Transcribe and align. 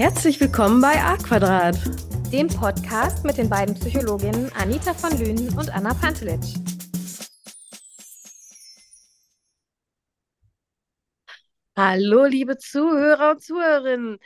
Herzlich 0.00 0.40
willkommen 0.40 0.80
bei 0.80 0.98
A 0.98 1.18
Quadrat, 1.18 1.76
dem 2.32 2.48
Podcast 2.48 3.22
mit 3.22 3.36
den 3.36 3.50
beiden 3.50 3.74
Psychologinnen 3.74 4.50
Anita 4.54 4.94
von 4.94 5.10
Lünen 5.18 5.54
und 5.58 5.68
Anna 5.68 5.92
Pantelitsch. 5.92 6.54
Hallo, 11.76 12.24
liebe 12.24 12.56
Zuhörer 12.56 13.32
und 13.32 13.42
Zuhörerinnen. 13.42 14.18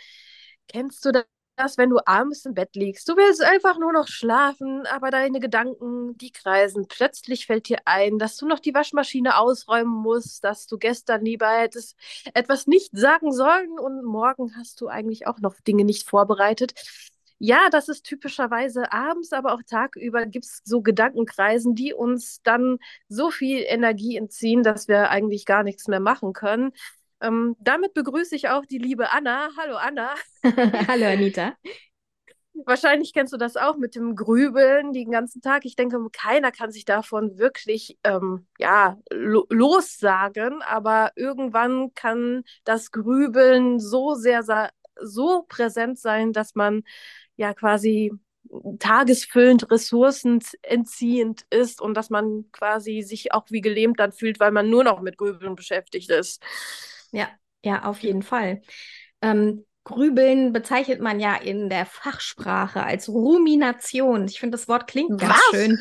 Kennst 0.69 1.05
du 1.05 1.11
das, 1.57 1.79
wenn 1.79 1.91
du 1.91 1.99
abends 2.07 2.45
im 2.45 2.55
Bett 2.55 2.75
liegst? 2.75 3.09
Du 3.09 3.17
willst 3.17 3.43
einfach 3.43 3.79
nur 3.79 3.93
noch 3.93 4.09
schlafen, 4.09 4.87
aber 4.87 5.11
deine 5.11 5.41
Gedanken, 5.41 6.17
die 6.19 6.33
kreisen. 6.33 6.87
Plötzlich 6.89 7.47
fällt 7.47 7.69
dir 7.69 7.79
ein, 7.85 8.19
dass 8.19 8.37
du 8.37 8.47
noch 8.47 8.59
die 8.61 8.75
Waschmaschine 8.75 9.39
ausräumen 9.39 9.93
musst, 9.93 10.45
dass 10.45 10.67
du 10.67 10.79
gestern 10.79 11.25
lieber 11.25 11.49
hättest 11.49 11.97
etwas 12.35 12.67
nicht 12.67 12.91
sagen 12.97 13.33
sollen 13.33 13.79
und 13.79 14.05
morgen 14.05 14.57
hast 14.57 14.81
du 14.81 14.89
eigentlich 14.89 15.27
auch 15.27 15.39
noch 15.41 15.55
Dinge 15.61 15.85
nicht 15.85 16.09
vorbereitet. 16.09 16.75
Ja, 17.39 17.69
das 17.71 17.89
ist 17.89 18.05
typischerweise 18.05 18.93
abends, 18.93 19.33
aber 19.33 19.53
auch 19.55 19.63
tagüber 19.69 20.25
gibt 20.27 20.47
es 20.47 20.63
so 20.65 20.83
Gedankenkreisen, 20.83 21.75
die 21.75 21.93
uns 21.93 22.41
dann 22.43 22.79
so 23.09 23.31
viel 23.31 23.65
Energie 23.67 24.17
entziehen, 24.17 24.63
dass 24.63 24.89
wir 24.89 25.11
eigentlich 25.11 25.45
gar 25.45 25.63
nichts 25.63 25.89
mehr 25.89 26.01
machen 26.01 26.33
können. 26.33 26.73
Ähm, 27.25 27.57
damit 27.59 27.95
begrüße 27.95 28.37
ich 28.37 28.49
auch 28.49 28.67
die 28.67 28.79
liebe 28.79 29.11
Anna. 29.11 29.49
Hallo 29.57 29.77
Anna. 29.77 30.15
Hallo 30.89 31.07
Anita. 31.07 31.55
Wahrscheinlich 32.67 33.13
kennst 33.13 33.33
du 33.33 33.37
das 33.37 33.57
auch 33.57 33.77
mit 33.79 33.97
dem 33.97 34.15
Grübeln 34.15 34.93
den 34.93 35.11
ganzen 35.11 35.41
Tag. 35.41 35.65
Ich 35.65 35.75
denke, 35.75 35.99
keiner 36.13 36.53
kann 36.53 36.71
sich 36.71 36.85
davon 36.85 37.37
wirklich 37.39 37.99
ähm, 38.05 38.47
ja, 38.59 38.99
lo 39.11 39.47
lossagen, 39.51 40.63
aber 40.63 41.13
irgendwann 41.17 41.95
kann 41.95 42.45
das 42.65 42.93
Grübeln 42.93 43.81
so 43.81 44.15
sehr 44.15 44.45
so 45.01 45.45
präsent 45.49 45.99
sein, 45.99 46.33
dass 46.33 46.55
man 46.55 46.85
ja 47.37 47.55
quasi 47.55 48.13
tagesfüllend, 48.79 49.71
ressourcenentziehend 49.71 51.47
ist 51.51 51.81
und 51.81 51.95
dass 51.95 52.11
man 52.11 52.45
quasi 52.53 53.03
sich 53.03 53.33
auch 53.33 53.47
wie 53.51 53.63
gelähmt 53.63 53.99
dann 53.99 54.13
fühlt, 54.13 54.39
weil 54.39 54.53
man 54.53 54.71
nur 54.71 54.85
noch 54.85 55.01
mit 55.01 55.17
Grübeln 55.17 55.57
beschäftigt 55.57 56.11
ist. 56.11 56.41
Ja, 57.15 57.29
ja, 57.63 57.85
auf 57.85 58.01
jeden 58.01 58.23
Fall. 58.23 58.63
Ähm, 59.23 59.65
Grübeln 59.85 60.53
bezeichnet 60.53 61.01
man 61.01 61.21
ja 61.21 61.37
in 61.37 61.69
der 61.69 61.87
Fachsprache 61.87 62.83
als 62.83 63.09
Rumination. 63.09 64.27
Ich 64.27 64.41
finde, 64.41 64.57
das 64.57 64.67
Wort 64.67 64.87
klingt 64.87 65.21
ganz 65.21 65.35
Was? 65.35 65.43
schön. 65.51 65.79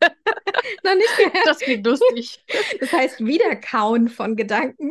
Noch 0.84 0.94
nicht 0.94 1.16
gehört. 1.16 1.46
Das 1.46 1.58
klingt 1.58 1.86
lustig. 1.86 2.44
Das 2.80 2.92
heißt 2.92 3.24
Wiederkauen 3.24 4.08
von 4.08 4.36
Gedanken. 4.36 4.90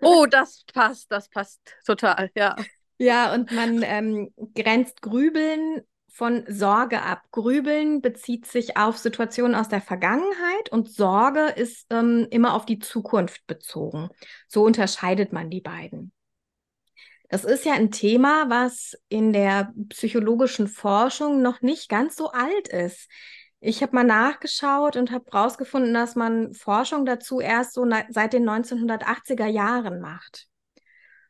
oh, 0.00 0.26
das 0.28 0.64
passt, 0.72 1.10
das 1.12 1.28
passt 1.28 1.60
total, 1.86 2.30
ja. 2.34 2.56
Ja, 2.98 3.32
und 3.32 3.50
man 3.52 3.82
ähm, 3.82 4.34
grenzt 4.54 5.00
Grübeln 5.00 5.82
von 6.10 6.44
Sorge 6.48 7.02
ab. 7.02 7.22
Grübeln 7.30 8.00
bezieht 8.00 8.46
sich 8.46 8.76
auf 8.76 8.98
Situationen 8.98 9.54
aus 9.54 9.68
der 9.68 9.80
Vergangenheit 9.80 10.70
und 10.70 10.90
Sorge 10.90 11.46
ist 11.56 11.86
ähm, 11.90 12.26
immer 12.30 12.54
auf 12.54 12.66
die 12.66 12.78
Zukunft 12.78 13.46
bezogen. 13.46 14.08
So 14.48 14.64
unterscheidet 14.64 15.32
man 15.32 15.50
die 15.50 15.60
beiden. 15.60 16.12
Das 17.28 17.44
ist 17.44 17.64
ja 17.64 17.74
ein 17.74 17.92
Thema, 17.92 18.50
was 18.50 18.98
in 19.08 19.32
der 19.32 19.72
psychologischen 19.88 20.66
Forschung 20.66 21.42
noch 21.42 21.62
nicht 21.62 21.88
ganz 21.88 22.16
so 22.16 22.32
alt 22.32 22.66
ist. 22.68 23.08
Ich 23.60 23.82
habe 23.82 23.94
mal 23.94 24.04
nachgeschaut 24.04 24.96
und 24.96 25.12
habe 25.12 25.26
herausgefunden, 25.30 25.94
dass 25.94 26.16
man 26.16 26.54
Forschung 26.54 27.04
dazu 27.06 27.40
erst 27.40 27.74
so 27.74 27.86
seit 28.08 28.32
den 28.32 28.48
1980er 28.48 29.46
Jahren 29.46 30.00
macht. 30.00 30.48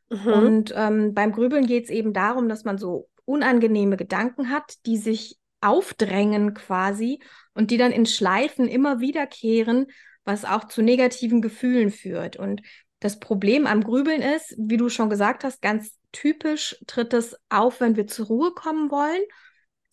Mhm. 0.09 0.33
Und 0.33 0.73
ähm, 0.75 1.13
beim 1.13 1.33
Grübeln 1.33 1.67
geht 1.67 1.83
es 1.83 1.89
eben 1.91 2.13
darum, 2.13 2.49
dass 2.49 2.63
man 2.63 2.79
so 2.79 3.07
unangenehme 3.25 3.97
Gedanken 3.97 4.49
hat, 4.49 4.85
die 4.85 4.97
sich 4.97 5.37
aufdrängen 5.61 6.53
quasi 6.53 7.19
und 7.53 7.71
die 7.71 7.77
dann 7.77 7.91
in 7.91 8.05
Schleifen 8.05 8.67
immer 8.67 8.99
wiederkehren, 8.99 9.87
was 10.23 10.45
auch 10.45 10.65
zu 10.65 10.81
negativen 10.81 11.41
Gefühlen 11.41 11.91
führt. 11.91 12.35
Und 12.35 12.61
das 12.99 13.19
Problem 13.19 13.67
am 13.67 13.83
Grübeln 13.83 14.21
ist, 14.21 14.55
wie 14.57 14.77
du 14.77 14.89
schon 14.89 15.09
gesagt 15.09 15.43
hast, 15.43 15.61
ganz 15.61 15.97
typisch 16.11 16.77
tritt 16.87 17.13
es 17.13 17.35
auf, 17.49 17.79
wenn 17.79 17.95
wir 17.95 18.07
zur 18.07 18.27
Ruhe 18.27 18.51
kommen 18.53 18.91
wollen 18.91 19.21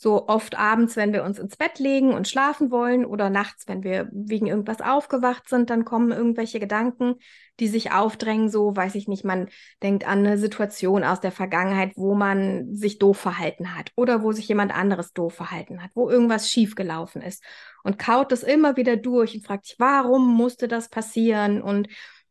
so 0.00 0.28
oft 0.28 0.56
abends, 0.56 0.94
wenn 0.94 1.12
wir 1.12 1.24
uns 1.24 1.40
ins 1.40 1.56
Bett 1.56 1.80
legen 1.80 2.14
und 2.14 2.28
schlafen 2.28 2.70
wollen 2.70 3.04
oder 3.04 3.30
nachts, 3.30 3.66
wenn 3.66 3.82
wir 3.82 4.08
wegen 4.12 4.46
irgendwas 4.46 4.80
aufgewacht 4.80 5.48
sind, 5.48 5.70
dann 5.70 5.84
kommen 5.84 6.12
irgendwelche 6.12 6.60
Gedanken, 6.60 7.16
die 7.58 7.66
sich 7.66 7.90
aufdrängen. 7.90 8.48
So, 8.48 8.76
weiß 8.76 8.94
ich 8.94 9.08
nicht, 9.08 9.24
man 9.24 9.48
denkt 9.82 10.06
an 10.06 10.20
eine 10.20 10.38
Situation 10.38 11.02
aus 11.02 11.18
der 11.18 11.32
Vergangenheit, 11.32 11.94
wo 11.96 12.14
man 12.14 12.76
sich 12.76 13.00
doof 13.00 13.18
verhalten 13.18 13.76
hat 13.76 13.90
oder 13.96 14.22
wo 14.22 14.30
sich 14.30 14.46
jemand 14.46 14.72
anderes 14.72 15.12
doof 15.14 15.34
verhalten 15.34 15.82
hat, 15.82 15.90
wo 15.94 16.08
irgendwas 16.08 16.48
schiefgelaufen 16.48 17.20
ist 17.20 17.42
und 17.82 17.98
kaut 17.98 18.30
das 18.30 18.44
immer 18.44 18.76
wieder 18.76 18.96
durch 18.96 19.34
und 19.34 19.44
fragt 19.44 19.66
sich, 19.66 19.80
warum 19.80 20.32
musste 20.32 20.68
das 20.68 20.90
passieren 20.90 21.60
und 21.60 21.88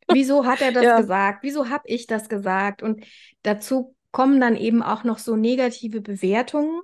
wieso 0.10 0.46
hat 0.46 0.62
er 0.62 0.72
das 0.72 0.84
ja. 0.86 1.02
gesagt? 1.02 1.40
Wieso 1.44 1.68
habe 1.68 1.84
ich 1.86 2.08
das 2.08 2.30
gesagt? 2.30 2.82
Und 2.82 3.04
dazu 3.42 3.94
kommen 4.14 4.40
dann 4.40 4.56
eben 4.56 4.82
auch 4.82 5.04
noch 5.04 5.18
so 5.18 5.36
negative 5.36 6.00
Bewertungen 6.00 6.80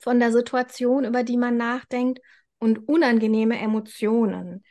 von 0.00 0.18
der 0.18 0.32
Situation, 0.32 1.04
über 1.04 1.22
die 1.22 1.36
man 1.36 1.56
nachdenkt 1.56 2.20
und 2.58 2.88
unangenehme 2.88 3.58
Emotionen. 3.58 4.64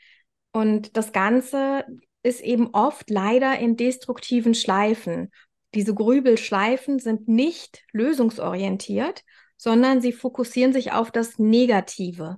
Und 0.52 0.98
das 0.98 1.14
Ganze 1.14 1.86
ist 2.24 2.42
eben 2.42 2.70
oft 2.74 3.10
leider 3.10 3.58
in 3.60 3.78
destruktiven 3.78 4.54
Schleifen. 4.54 5.32
Diese 5.74 5.94
Grübelschleifen 5.94 7.00
sind 7.00 7.28
nicht 7.28 7.84
lösungsorientiert, 7.92 9.24
sondern 9.58 10.02
sie 10.02 10.12
fokussieren 10.12 10.74
sich 10.74 10.92
auf 10.92 11.12
das 11.12 11.38
Negative. 11.38 12.38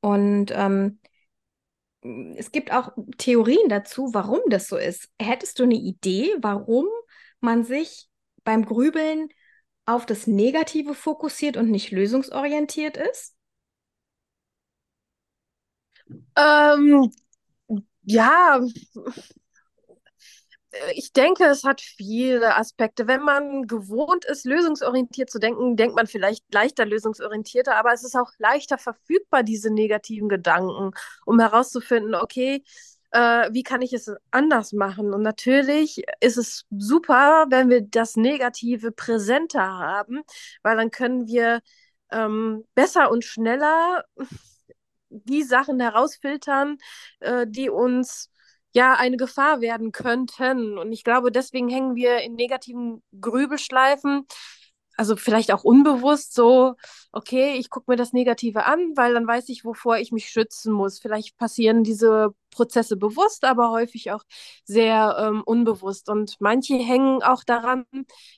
Und 0.00 0.52
ähm, 0.54 1.00
es 2.36 2.52
gibt 2.52 2.72
auch 2.72 2.92
Theorien 3.16 3.68
dazu, 3.68 4.10
warum 4.12 4.40
das 4.48 4.68
so 4.68 4.76
ist. 4.76 5.08
Hättest 5.20 5.58
du 5.58 5.64
eine 5.64 5.74
Idee, 5.74 6.34
warum 6.40 6.86
man 7.40 7.64
sich 7.64 8.08
beim 8.44 8.64
Grübeln 8.64 9.28
auf 9.88 10.06
das 10.06 10.26
Negative 10.26 10.94
fokussiert 10.94 11.56
und 11.56 11.70
nicht 11.70 11.90
lösungsorientiert 11.90 12.96
ist? 12.96 13.34
Ähm, 16.36 17.10
ja, 18.04 18.60
ich 20.94 21.12
denke, 21.14 21.44
es 21.44 21.64
hat 21.64 21.80
viele 21.80 22.56
Aspekte. 22.56 23.06
Wenn 23.06 23.22
man 23.22 23.66
gewohnt 23.66 24.24
ist, 24.26 24.44
lösungsorientiert 24.44 25.30
zu 25.30 25.38
denken, 25.38 25.76
denkt 25.76 25.96
man 25.96 26.06
vielleicht 26.06 26.44
leichter 26.52 26.84
lösungsorientierter, 26.84 27.76
aber 27.76 27.92
es 27.94 28.04
ist 28.04 28.14
auch 28.16 28.30
leichter 28.38 28.76
verfügbar, 28.78 29.42
diese 29.42 29.70
negativen 29.72 30.28
Gedanken, 30.28 30.90
um 31.24 31.40
herauszufinden, 31.40 32.14
okay, 32.14 32.62
äh, 33.10 33.48
wie 33.52 33.62
kann 33.62 33.82
ich 33.82 33.92
es 33.92 34.10
anders 34.30 34.72
machen? 34.72 35.14
Und 35.14 35.22
natürlich 35.22 36.02
ist 36.20 36.36
es 36.36 36.64
super, 36.70 37.46
wenn 37.50 37.70
wir 37.70 37.82
das 37.82 38.16
Negative 38.16 38.92
präsenter 38.92 39.62
haben, 39.62 40.22
weil 40.62 40.76
dann 40.76 40.90
können 40.90 41.26
wir 41.26 41.60
ähm, 42.10 42.64
besser 42.74 43.10
und 43.10 43.24
schneller 43.24 44.04
die 45.10 45.42
Sachen 45.42 45.80
herausfiltern, 45.80 46.78
äh, 47.20 47.46
die 47.48 47.70
uns 47.70 48.30
ja 48.74 48.94
eine 48.94 49.16
Gefahr 49.16 49.60
werden 49.60 49.92
könnten. 49.92 50.78
Und 50.78 50.92
ich 50.92 51.04
glaube, 51.04 51.32
deswegen 51.32 51.68
hängen 51.68 51.94
wir 51.96 52.18
in 52.20 52.34
negativen 52.34 53.02
Grübelschleifen, 53.20 54.26
also 54.98 55.14
vielleicht 55.14 55.52
auch 55.52 55.62
unbewusst 55.62 56.34
so, 56.34 56.74
okay, 57.12 57.54
ich 57.56 57.70
gucke 57.70 57.88
mir 57.88 57.96
das 57.96 58.12
Negative 58.12 58.66
an, 58.66 58.96
weil 58.96 59.14
dann 59.14 59.28
weiß 59.28 59.48
ich, 59.48 59.64
wovor 59.64 59.96
ich 59.98 60.10
mich 60.10 60.28
schützen 60.28 60.72
muss. 60.72 60.98
Vielleicht 60.98 61.36
passieren 61.38 61.84
diese 61.84 62.34
Prozesse 62.50 62.96
bewusst, 62.96 63.44
aber 63.44 63.70
häufig 63.70 64.10
auch 64.10 64.24
sehr 64.64 65.16
ähm, 65.20 65.42
unbewusst. 65.44 66.08
Und 66.08 66.34
manche 66.40 66.74
hängen 66.74 67.22
auch 67.22 67.44
daran, 67.44 67.84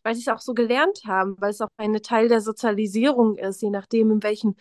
weil 0.02 0.14
sie 0.14 0.20
es 0.20 0.28
auch 0.28 0.40
so 0.40 0.52
gelernt 0.52 1.00
haben, 1.06 1.34
weil 1.38 1.48
es 1.50 1.62
auch 1.62 1.68
ein 1.78 1.94
Teil 2.02 2.28
der 2.28 2.42
Sozialisierung 2.42 3.38
ist, 3.38 3.62
je 3.62 3.70
nachdem, 3.70 4.10
in 4.10 4.22
welchem 4.22 4.54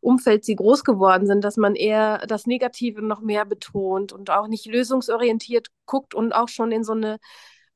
Umfeld 0.00 0.44
sie 0.44 0.56
groß 0.56 0.82
geworden 0.82 1.28
sind, 1.28 1.44
dass 1.44 1.56
man 1.56 1.76
eher 1.76 2.18
das 2.26 2.46
Negative 2.46 3.00
noch 3.00 3.20
mehr 3.20 3.44
betont 3.44 4.12
und 4.12 4.28
auch 4.30 4.48
nicht 4.48 4.66
lösungsorientiert 4.66 5.68
guckt 5.86 6.16
und 6.16 6.32
auch 6.34 6.48
schon 6.48 6.72
in 6.72 6.82
so 6.82 6.94
eine 6.94 7.18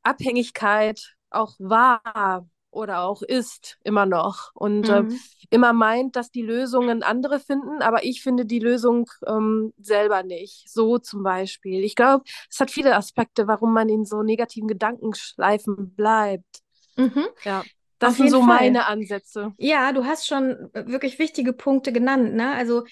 Abhängigkeit 0.03 1.15
auch 1.31 1.55
war 1.61 2.49
oder 2.71 3.03
auch 3.03 3.23
ist 3.23 3.79
immer 3.83 4.07
noch 4.07 4.51
und 4.55 4.89
äh, 4.89 5.03
mhm. 5.03 5.11
äh, 5.11 5.17
immer 5.51 5.73
meint, 5.73 6.17
dass 6.17 6.31
die 6.31 6.43
Lösungen 6.43 7.03
andere 7.03 7.41
finden, 7.41 7.83
aber 7.83 8.05
ich 8.05 8.23
finde 8.23 8.45
die 8.45 8.59
Lösung 8.59 9.09
ähm, 9.27 9.73
selber 9.79 10.23
nicht. 10.23 10.69
So 10.71 10.99
zum 10.99 11.23
Beispiel. 11.23 11.83
Ich 11.83 11.95
glaube, 11.95 12.25
es 12.51 12.61
hat 12.61 12.71
viele 12.71 12.95
Aspekte, 12.95 13.47
warum 13.47 13.73
man 13.73 13.89
in 13.89 14.05
so 14.05 14.23
negativen 14.23 14.69
Gedankenschleifen 14.69 15.95
bleibt. 15.95 16.63
Mhm. 16.97 17.27
Ja. 17.45 17.65
Das 17.99 18.13
Auf 18.13 18.17
sind 18.19 18.31
so 18.31 18.41
Fall. 18.41 18.61
meine 18.61 18.87
Ansätze. 18.87 19.55
Ja, 19.59 19.93
du 19.93 20.05
hast 20.05 20.27
schon 20.27 20.71
wirklich 20.73 21.19
wichtige 21.19 21.53
Punkte 21.53 21.93
genannt. 21.93 22.35
Ne? 22.35 22.53
Also 22.53 22.85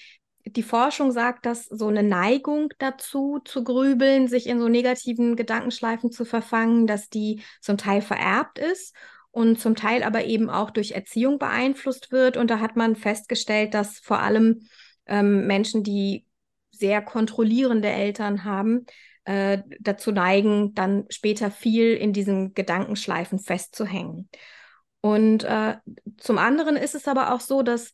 die 0.45 0.63
Forschung 0.63 1.11
sagt, 1.11 1.45
dass 1.45 1.65
so 1.65 1.87
eine 1.87 2.03
Neigung 2.03 2.73
dazu 2.77 3.39
zu 3.45 3.63
grübeln, 3.63 4.27
sich 4.27 4.47
in 4.47 4.59
so 4.59 4.67
negativen 4.67 5.35
Gedankenschleifen 5.37 6.11
zu 6.11 6.25
verfangen, 6.25 6.87
dass 6.87 7.09
die 7.09 7.41
zum 7.61 7.77
Teil 7.77 8.01
vererbt 8.01 8.59
ist 8.59 8.93
und 9.37 9.59
zum 9.59 9.75
Teil 9.75 10.01
aber 10.01 10.25
eben 10.25 10.49
auch 10.49 10.71
durch 10.71 10.93
Erziehung 10.93 11.37
beeinflusst 11.37 12.11
wird. 12.11 12.37
Und 12.37 12.49
da 12.49 12.59
hat 12.59 12.75
man 12.75 12.95
festgestellt, 12.95 13.75
dass 13.75 13.99
vor 13.99 14.17
allem 14.17 14.67
ähm, 15.05 15.45
Menschen, 15.45 15.83
die 15.83 16.25
sehr 16.71 17.03
kontrollierende 17.03 17.87
Eltern 17.87 18.45
haben, 18.45 18.87
äh, 19.25 19.59
dazu 19.79 20.11
neigen, 20.11 20.73
dann 20.73 21.05
später 21.09 21.51
viel 21.51 21.93
in 21.93 22.13
diesen 22.13 22.55
Gedankenschleifen 22.55 23.37
festzuhängen. 23.37 24.27
Und 25.01 25.43
äh, 25.43 25.75
zum 26.17 26.39
anderen 26.39 26.75
ist 26.75 26.95
es 26.95 27.07
aber 27.07 27.31
auch 27.31 27.41
so, 27.41 27.61
dass 27.61 27.93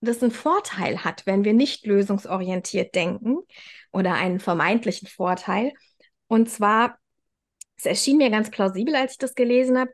das 0.00 0.22
einen 0.22 0.32
Vorteil 0.32 1.04
hat, 1.04 1.26
wenn 1.26 1.44
wir 1.44 1.52
nicht 1.52 1.84
lösungsorientiert 1.84 2.94
denken 2.94 3.36
oder 3.92 4.14
einen 4.14 4.40
vermeintlichen 4.40 5.06
Vorteil. 5.06 5.74
Und 6.28 6.48
zwar, 6.48 6.96
es 7.76 7.84
erschien 7.84 8.16
mir 8.16 8.30
ganz 8.30 8.50
plausibel, 8.50 8.96
als 8.96 9.12
ich 9.12 9.18
das 9.18 9.34
gelesen 9.34 9.76
habe, 9.76 9.90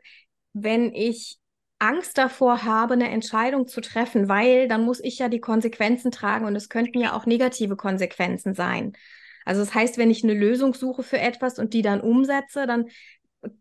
wenn 0.55 0.93
ich 0.93 1.37
Angst 1.79 2.17
davor 2.17 2.63
habe, 2.63 2.93
eine 2.93 3.09
Entscheidung 3.09 3.67
zu 3.67 3.81
treffen, 3.81 4.29
weil 4.29 4.69
dann 4.69 4.85
muss 4.85 5.01
ich 5.01 5.19
ja 5.19 5.27
die 5.27 5.41
Konsequenzen 5.41 6.09
tragen 6.11 6.45
und 6.45 6.55
es 6.55 6.69
könnten 6.69 6.99
ja 6.99 7.13
auch 7.13 7.25
negative 7.25 7.75
Konsequenzen 7.75 8.53
sein. 8.53 8.93
Also 9.43 9.59
das 9.61 9.75
heißt, 9.75 9.97
wenn 9.97 10.09
ich 10.09 10.23
eine 10.23 10.33
Lösung 10.33 10.73
suche 10.73 11.03
für 11.03 11.19
etwas 11.19 11.59
und 11.59 11.73
die 11.73 11.81
dann 11.81 11.99
umsetze, 11.99 12.65
dann 12.65 12.85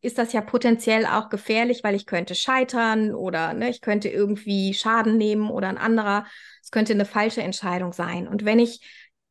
ist 0.01 0.19
das 0.19 0.33
ja 0.33 0.41
potenziell 0.41 1.05
auch 1.05 1.29
gefährlich, 1.29 1.83
weil 1.83 1.97
ich 1.97 2.07
könnte 2.07 2.37
scheitern 2.37 3.13
oder 3.13 3.53
ne, 3.53 3.69
ich 3.69 3.81
könnte 3.81 4.09
irgendwie 4.09 4.73
Schaden 4.73 5.19
nehmen 5.19 5.51
oder 5.51 5.69
ein 5.69 5.77
anderer. 5.77 6.27
Es 6.63 6.71
könnte 6.71 6.93
eine 6.95 7.05
falsche 7.05 7.43
Entscheidung 7.43 7.93
sein. 7.93 8.29
Und 8.29 8.45
wenn 8.45 8.61
ich 8.61 8.81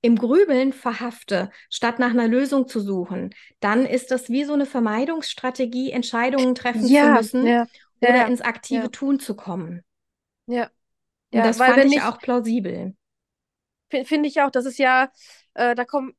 im 0.03 0.17
Grübeln 0.17 0.73
verhafte, 0.73 1.49
statt 1.69 1.97
nach 1.97 2.09
einer 2.09 2.27
Lösung 2.27 2.67
zu 2.67 2.81
suchen, 2.81 3.33
dann 3.61 3.85
ist 3.85 4.11
das 4.11 4.29
wie 4.29 4.43
so 4.43 4.51
eine 4.51 4.65
Vermeidungsstrategie, 4.65 5.91
Entscheidungen 5.91 6.55
treffen 6.55 6.85
ja, 6.85 7.05
zu 7.05 7.11
müssen 7.13 7.47
ja, 7.47 7.67
ja, 8.01 8.09
oder 8.09 8.27
ins 8.27 8.41
aktive 8.41 8.91
Tun 8.91 9.21
zu 9.21 9.33
kommen. 9.33 9.81
Ja. 10.45 10.69
ja 11.31 11.39
Und 11.39 11.45
das 11.47 11.57
fand 11.57 11.85
ich 11.85 12.01
auch 12.01 12.19
plausibel. 12.19 12.93
Finde 13.89 14.27
ich 14.27 14.41
auch, 14.41 14.51
das 14.51 14.65
ist 14.65 14.77
ja, 14.77 15.09
äh, 15.53 15.73
da 15.73 15.85
kommen 15.85 16.13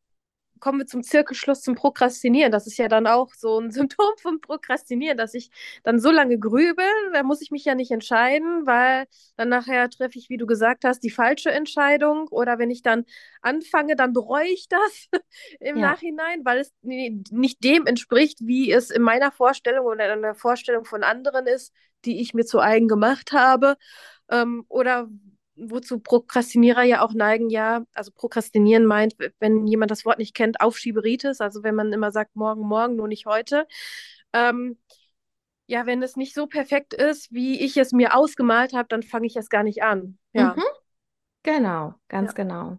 kommen 0.64 0.78
wir 0.78 0.86
zum 0.86 1.02
Zirkelschluss 1.02 1.60
zum 1.60 1.74
Prokrastinieren. 1.74 2.50
Das 2.50 2.66
ist 2.66 2.78
ja 2.78 2.88
dann 2.88 3.06
auch 3.06 3.34
so 3.34 3.60
ein 3.60 3.70
Symptom 3.70 4.14
vom 4.16 4.40
Prokrastinieren, 4.40 5.18
dass 5.18 5.34
ich 5.34 5.50
dann 5.82 5.98
so 6.00 6.10
lange 6.10 6.38
grübel, 6.38 6.86
da 7.12 7.22
muss 7.22 7.42
ich 7.42 7.50
mich 7.50 7.66
ja 7.66 7.74
nicht 7.74 7.90
entscheiden, 7.90 8.66
weil 8.66 9.04
dann 9.36 9.50
nachher 9.50 9.90
treffe 9.90 10.18
ich, 10.18 10.30
wie 10.30 10.38
du 10.38 10.46
gesagt 10.46 10.86
hast, 10.86 11.00
die 11.00 11.10
falsche 11.10 11.50
Entscheidung. 11.50 12.28
Oder 12.28 12.58
wenn 12.58 12.70
ich 12.70 12.80
dann 12.80 13.04
anfange, 13.42 13.94
dann 13.94 14.14
bereue 14.14 14.48
ich 14.48 14.66
das 14.66 15.08
im 15.60 15.76
ja. 15.76 15.90
Nachhinein, 15.90 16.46
weil 16.46 16.60
es 16.60 16.72
nicht 16.80 17.62
dem 17.62 17.86
entspricht, 17.86 18.38
wie 18.40 18.72
es 18.72 18.88
in 18.88 19.02
meiner 19.02 19.32
Vorstellung 19.32 19.84
oder 19.84 20.14
in 20.14 20.22
der 20.22 20.34
Vorstellung 20.34 20.86
von 20.86 21.02
anderen 21.02 21.46
ist, 21.46 21.74
die 22.06 22.22
ich 22.22 22.32
mir 22.32 22.46
zu 22.46 22.60
eigen 22.60 22.88
gemacht 22.88 23.32
habe. 23.32 23.76
Ähm, 24.30 24.64
oder 24.70 25.10
wozu 25.56 26.00
Prokrastinierer 26.00 26.82
ja 26.82 27.02
auch 27.02 27.12
neigen, 27.12 27.50
ja, 27.50 27.84
also 27.94 28.10
Prokrastinieren 28.12 28.86
meint, 28.86 29.16
wenn 29.38 29.66
jemand 29.66 29.90
das 29.90 30.04
Wort 30.04 30.18
nicht 30.18 30.34
kennt, 30.34 30.60
Aufschieberitis, 30.60 31.40
also 31.40 31.62
wenn 31.62 31.74
man 31.74 31.92
immer 31.92 32.12
sagt, 32.12 32.36
morgen, 32.36 32.66
morgen, 32.66 32.96
nur 32.96 33.08
nicht 33.08 33.26
heute. 33.26 33.66
Ähm, 34.32 34.78
ja, 35.66 35.86
wenn 35.86 36.02
es 36.02 36.16
nicht 36.16 36.34
so 36.34 36.46
perfekt 36.46 36.92
ist, 36.92 37.32
wie 37.32 37.60
ich 37.60 37.76
es 37.76 37.92
mir 37.92 38.14
ausgemalt 38.14 38.74
habe, 38.74 38.88
dann 38.88 39.02
fange 39.02 39.26
ich 39.26 39.36
es 39.36 39.48
gar 39.48 39.62
nicht 39.62 39.82
an. 39.82 40.18
Ja. 40.32 40.54
Mhm. 40.56 40.62
Genau, 41.42 41.94
ganz 42.08 42.30
ja. 42.30 42.34
genau. 42.34 42.78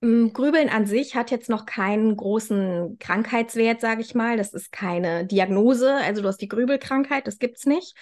Mm, 0.00 0.28
Grübeln 0.28 0.68
an 0.68 0.86
sich 0.86 1.14
hat 1.14 1.30
jetzt 1.30 1.50
noch 1.50 1.66
keinen 1.66 2.16
großen 2.16 2.98
Krankheitswert, 2.98 3.80
sage 3.80 4.00
ich 4.00 4.14
mal. 4.14 4.36
Das 4.36 4.54
ist 4.54 4.72
keine 4.72 5.26
Diagnose. 5.26 5.94
Also 5.94 6.22
du 6.22 6.28
hast 6.28 6.40
die 6.40 6.48
Grübelkrankheit, 6.48 7.26
das 7.26 7.38
gibt 7.38 7.58
es 7.58 7.66
nicht. 7.66 7.94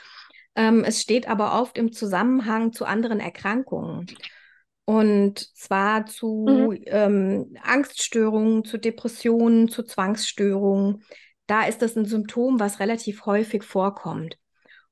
Ähm, 0.58 0.82
es 0.82 1.00
steht 1.00 1.28
aber 1.28 1.60
oft 1.60 1.78
im 1.78 1.92
Zusammenhang 1.92 2.72
zu 2.72 2.84
anderen 2.84 3.20
Erkrankungen. 3.20 4.06
Und 4.84 5.38
zwar 5.56 6.06
zu 6.06 6.46
mhm. 6.48 6.82
ähm, 6.86 7.56
Angststörungen, 7.62 8.64
zu 8.64 8.76
Depressionen, 8.76 9.68
zu 9.68 9.84
Zwangsstörungen. 9.84 11.04
Da 11.46 11.62
ist 11.62 11.80
das 11.80 11.94
ein 11.96 12.06
Symptom, 12.06 12.58
was 12.58 12.80
relativ 12.80 13.24
häufig 13.24 13.62
vorkommt. 13.62 14.36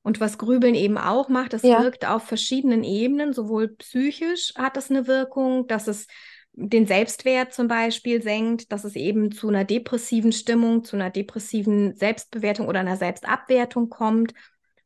Und 0.03 0.21
was 0.21 0.39
Grübeln 0.39 0.77
eben 0.77 0.99
auch 0.99 1.29
macht, 1.29 1.53
das 1.53 1.63
ja. 1.63 1.83
wirkt 1.83 2.07
auf 2.07 2.23
verschiedenen 2.23 2.85
Ebenen. 2.85 3.33
Sowohl 3.33 3.75
psychisch 3.75 4.53
hat 4.57 4.77
es 4.77 4.89
eine 4.89 5.09
Wirkung, 5.09 5.67
dass 5.67 5.89
es 5.89 6.07
den 6.53 6.87
Selbstwert 6.87 7.53
zum 7.53 7.67
Beispiel 7.67 8.23
senkt, 8.23 8.71
dass 8.71 8.85
es 8.85 8.95
eben 8.95 9.33
zu 9.33 9.49
einer 9.49 9.65
depressiven 9.65 10.31
Stimmung, 10.31 10.85
zu 10.85 10.95
einer 10.95 11.11
depressiven 11.11 11.97
Selbstbewertung 11.97 12.69
oder 12.69 12.81
einer 12.81 12.97
Selbstabwertung 12.97 13.89
kommt. 13.89 14.33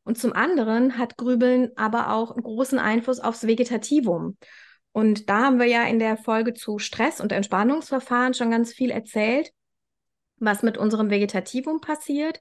Und 0.05 0.19
zum 0.19 0.33
anderen 0.33 0.99
hat 0.99 1.17
Grübeln 1.17 1.71
aber 1.77 2.13
auch 2.13 2.33
einen 2.33 2.43
großen 2.43 2.79
Einfluss 2.79 3.21
aufs 3.21 3.47
Vegetativum. 3.47 4.37
Und 4.93 5.29
da 5.29 5.45
haben 5.45 5.59
wir 5.59 5.67
ja 5.67 5.85
in 5.85 5.99
der 5.99 6.17
Folge 6.17 6.55
zu 6.55 6.79
Stress- 6.79 7.21
und 7.21 7.33
Entspannungsverfahren 7.33 8.35
schon 8.35 8.51
ganz 8.51 8.73
viel 8.73 8.91
erzählt, 8.91 9.53
was 10.39 10.63
mit 10.63 10.79
unserem 10.79 11.11
Vegetativum 11.11 11.81
passiert, 11.81 12.41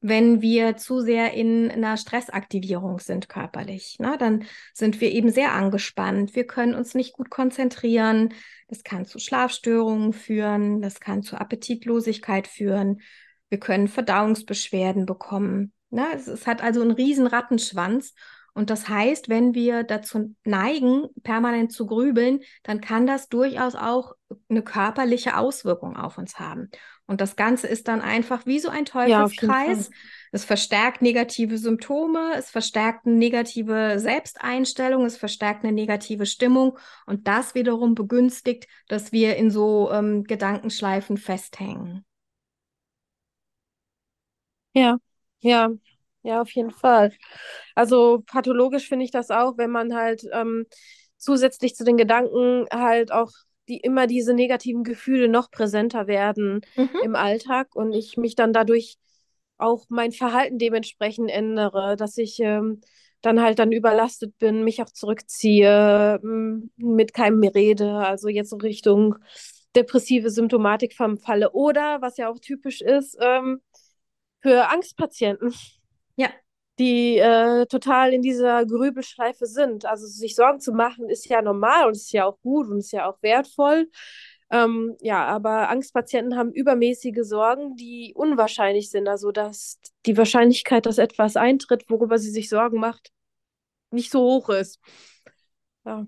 wenn 0.00 0.40
wir 0.40 0.76
zu 0.76 1.00
sehr 1.00 1.32
in 1.34 1.70
einer 1.70 1.96
Stressaktivierung 1.96 3.00
sind 3.00 3.28
körperlich. 3.28 3.96
Na, 3.98 4.16
dann 4.16 4.44
sind 4.72 5.00
wir 5.00 5.10
eben 5.10 5.30
sehr 5.30 5.52
angespannt. 5.52 6.36
Wir 6.36 6.46
können 6.46 6.74
uns 6.74 6.94
nicht 6.94 7.14
gut 7.14 7.30
konzentrieren. 7.30 8.32
Das 8.68 8.84
kann 8.84 9.06
zu 9.06 9.18
Schlafstörungen 9.18 10.12
führen. 10.12 10.80
Das 10.82 11.00
kann 11.00 11.22
zu 11.22 11.36
Appetitlosigkeit 11.36 12.46
führen. 12.46 13.00
Wir 13.48 13.58
können 13.58 13.88
Verdauungsbeschwerden 13.88 15.04
bekommen. 15.04 15.72
Ne? 15.90 16.06
Es, 16.14 16.26
es 16.26 16.46
hat 16.46 16.62
also 16.62 16.80
einen 16.80 16.90
riesen 16.92 17.26
Rattenschwanz. 17.26 18.14
Und 18.54 18.70
das 18.70 18.88
heißt, 18.88 19.28
wenn 19.28 19.54
wir 19.54 19.84
dazu 19.84 20.34
neigen, 20.42 21.06
permanent 21.22 21.70
zu 21.70 21.86
grübeln, 21.86 22.40
dann 22.64 22.80
kann 22.80 23.06
das 23.06 23.28
durchaus 23.28 23.76
auch 23.76 24.14
eine 24.48 24.62
körperliche 24.62 25.36
Auswirkung 25.36 25.96
auf 25.96 26.18
uns 26.18 26.40
haben. 26.40 26.68
Und 27.06 27.20
das 27.20 27.36
Ganze 27.36 27.68
ist 27.68 27.86
dann 27.86 28.00
einfach 28.00 28.46
wie 28.46 28.58
so 28.58 28.68
ein 28.68 28.84
Teufelskreis. 28.84 29.88
Ja, 29.88 29.96
es 30.32 30.44
verstärkt 30.44 31.02
negative 31.02 31.56
Symptome, 31.56 32.32
es 32.36 32.50
verstärkt 32.50 33.06
eine 33.06 33.14
negative 33.14 34.00
Selbsteinstellung, 34.00 35.04
es 35.04 35.16
verstärkt 35.16 35.64
eine 35.64 35.72
negative 35.72 36.26
Stimmung 36.26 36.78
und 37.06 37.28
das 37.28 37.54
wiederum 37.54 37.94
begünstigt, 37.94 38.66
dass 38.88 39.12
wir 39.12 39.36
in 39.36 39.52
so 39.52 39.90
ähm, 39.92 40.24
Gedankenschleifen 40.24 41.16
festhängen. 41.16 42.04
Ja, 44.74 44.98
ja, 45.40 45.70
ja, 46.22 46.42
auf 46.42 46.50
jeden 46.50 46.70
Fall. 46.72 47.12
Also 47.74 48.22
pathologisch 48.26 48.88
finde 48.88 49.04
ich 49.04 49.10
das 49.10 49.30
auch, 49.30 49.56
wenn 49.56 49.70
man 49.70 49.94
halt 49.94 50.24
ähm, 50.32 50.66
zusätzlich 51.16 51.74
zu 51.74 51.84
den 51.84 51.96
Gedanken 51.96 52.66
halt 52.72 53.12
auch 53.12 53.30
die 53.68 53.78
immer 53.78 54.06
diese 54.06 54.34
negativen 54.34 54.82
Gefühle 54.82 55.28
noch 55.28 55.50
präsenter 55.50 56.06
werden 56.06 56.62
mhm. 56.76 56.90
im 57.04 57.14
Alltag 57.14 57.74
und 57.74 57.92
ich 57.92 58.16
mich 58.16 58.34
dann 58.34 58.52
dadurch 58.52 58.96
auch 59.58 59.84
mein 59.88 60.12
Verhalten 60.12 60.58
dementsprechend 60.58 61.30
ändere, 61.30 61.96
dass 61.96 62.16
ich 62.16 62.38
ähm, 62.40 62.80
dann 63.20 63.42
halt 63.42 63.58
dann 63.58 63.72
überlastet 63.72 64.38
bin, 64.38 64.64
mich 64.64 64.80
auch 64.80 64.90
zurückziehe, 64.90 66.20
mit 66.76 67.14
keinem 67.14 67.40
mehr 67.40 67.54
rede, 67.54 67.92
also 67.94 68.28
jetzt 68.28 68.50
so 68.50 68.56
Richtung 68.56 69.16
depressive 69.74 70.30
Symptomatik 70.30 70.94
verfalle 70.94 71.50
oder 71.52 72.00
was 72.00 72.16
ja 72.16 72.28
auch 72.28 72.38
typisch 72.38 72.80
ist, 72.80 73.18
ähm, 73.20 73.60
für 74.40 74.70
Angstpatienten. 74.70 75.54
Ja. 76.16 76.28
Die 76.78 77.18
äh, 77.18 77.66
total 77.66 78.12
in 78.12 78.22
dieser 78.22 78.64
Grübelschleife 78.64 79.46
sind. 79.46 79.84
Also 79.84 80.06
sich 80.06 80.36
Sorgen 80.36 80.60
zu 80.60 80.72
machen 80.72 81.08
ist 81.08 81.28
ja 81.28 81.42
normal 81.42 81.86
und 81.86 81.92
ist 81.92 82.12
ja 82.12 82.24
auch 82.24 82.38
gut 82.40 82.68
und 82.68 82.78
ist 82.78 82.92
ja 82.92 83.08
auch 83.08 83.20
wertvoll. 83.22 83.90
Ähm, 84.50 84.96
ja, 85.00 85.26
aber 85.26 85.68
Angstpatienten 85.68 86.38
haben 86.38 86.52
übermäßige 86.52 87.22
Sorgen, 87.22 87.76
die 87.76 88.12
unwahrscheinlich 88.14 88.90
sind. 88.90 89.08
Also 89.08 89.32
dass 89.32 89.78
die 90.06 90.16
Wahrscheinlichkeit, 90.16 90.86
dass 90.86 90.98
etwas 90.98 91.36
eintritt, 91.36 91.84
worüber 91.88 92.18
sie 92.18 92.30
sich 92.30 92.48
Sorgen 92.48 92.78
macht, 92.78 93.10
nicht 93.90 94.10
so 94.10 94.20
hoch 94.20 94.48
ist. 94.50 94.80
Ja. 95.84 96.06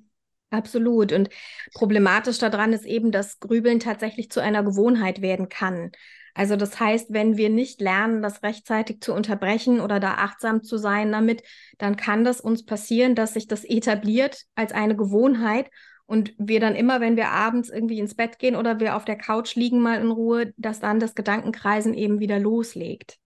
Absolut. 0.50 1.12
Und 1.12 1.30
problematisch 1.74 2.38
daran 2.38 2.72
ist 2.72 2.84
eben, 2.84 3.12
dass 3.12 3.38
Grübeln 3.38 3.78
tatsächlich 3.78 4.30
zu 4.30 4.40
einer 4.40 4.64
Gewohnheit 4.64 5.22
werden 5.22 5.48
kann. 5.48 5.92
Also 6.34 6.56
das 6.56 6.78
heißt, 6.78 7.12
wenn 7.12 7.36
wir 7.36 7.50
nicht 7.50 7.80
lernen, 7.80 8.22
das 8.22 8.42
rechtzeitig 8.42 9.00
zu 9.00 9.12
unterbrechen 9.12 9.80
oder 9.80 10.00
da 10.00 10.14
achtsam 10.14 10.62
zu 10.62 10.76
sein 10.76 11.10
damit, 11.12 11.42
dann 11.78 11.96
kann 11.96 12.24
das 12.24 12.40
uns 12.40 12.64
passieren, 12.64 13.14
dass 13.14 13.34
sich 13.34 13.46
das 13.46 13.64
etabliert 13.64 14.44
als 14.54 14.72
eine 14.72 14.96
Gewohnheit 14.96 15.70
und 16.06 16.34
wir 16.38 16.58
dann 16.58 16.74
immer, 16.74 17.00
wenn 17.00 17.16
wir 17.16 17.28
abends 17.28 17.68
irgendwie 17.68 18.00
ins 18.00 18.16
Bett 18.16 18.38
gehen 18.38 18.56
oder 18.56 18.80
wir 18.80 18.96
auf 18.96 19.04
der 19.04 19.16
Couch 19.16 19.54
liegen 19.54 19.80
mal 19.80 20.00
in 20.00 20.10
Ruhe, 20.10 20.52
dass 20.56 20.80
dann 20.80 20.98
das 20.98 21.14
Gedankenkreisen 21.14 21.94
eben 21.94 22.18
wieder 22.18 22.40
loslegt. 22.40 23.18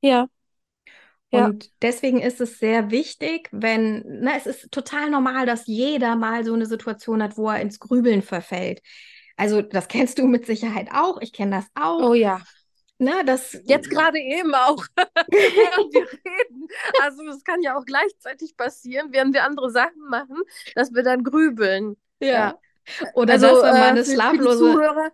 Ja. 0.00 0.26
Und 1.30 1.64
ja. 1.64 1.70
deswegen 1.82 2.20
ist 2.20 2.40
es 2.40 2.58
sehr 2.58 2.90
wichtig, 2.90 3.48
wenn, 3.52 4.02
na, 4.06 4.36
es 4.36 4.46
ist 4.46 4.72
total 4.72 5.10
normal, 5.10 5.44
dass 5.44 5.66
jeder 5.66 6.16
mal 6.16 6.44
so 6.44 6.54
eine 6.54 6.66
Situation 6.66 7.22
hat, 7.22 7.36
wo 7.36 7.50
er 7.50 7.60
ins 7.60 7.80
Grübeln 7.80 8.22
verfällt. 8.22 8.80
Also 9.36 9.62
das 9.62 9.88
kennst 9.88 10.18
du 10.18 10.26
mit 10.26 10.46
Sicherheit 10.46 10.88
auch. 10.92 11.20
Ich 11.20 11.32
kenne 11.32 11.56
das 11.56 11.66
auch. 11.74 12.10
Oh 12.10 12.14
ja. 12.14 12.40
Na, 12.98 13.22
das 13.22 13.52
Jetzt 13.64 13.90
gerade 13.90 14.18
eben 14.18 14.54
auch, 14.54 14.86
während 14.96 15.92
wir 15.94 16.06
reden. 16.10 16.68
Also 17.02 17.22
es 17.28 17.44
kann 17.44 17.60
ja 17.62 17.76
auch 17.76 17.84
gleichzeitig 17.84 18.56
passieren, 18.56 19.08
während 19.12 19.34
wir 19.34 19.44
andere 19.44 19.70
Sachen 19.70 20.00
machen, 20.08 20.38
dass 20.74 20.94
wir 20.94 21.02
dann 21.02 21.22
grübeln. 21.22 21.96
ja. 22.20 22.28
Ja. 22.28 22.58
Oder 23.14 23.34
Also 23.34 23.48
dass 23.48 23.62
man 23.62 23.72
mal 23.72 23.86
äh, 23.86 23.88
eine 23.90 24.04
für, 24.04 24.04
für 24.04 24.10
die 24.10 24.14
schlaflose. 24.14 24.58
Zuhörer, 24.58 25.10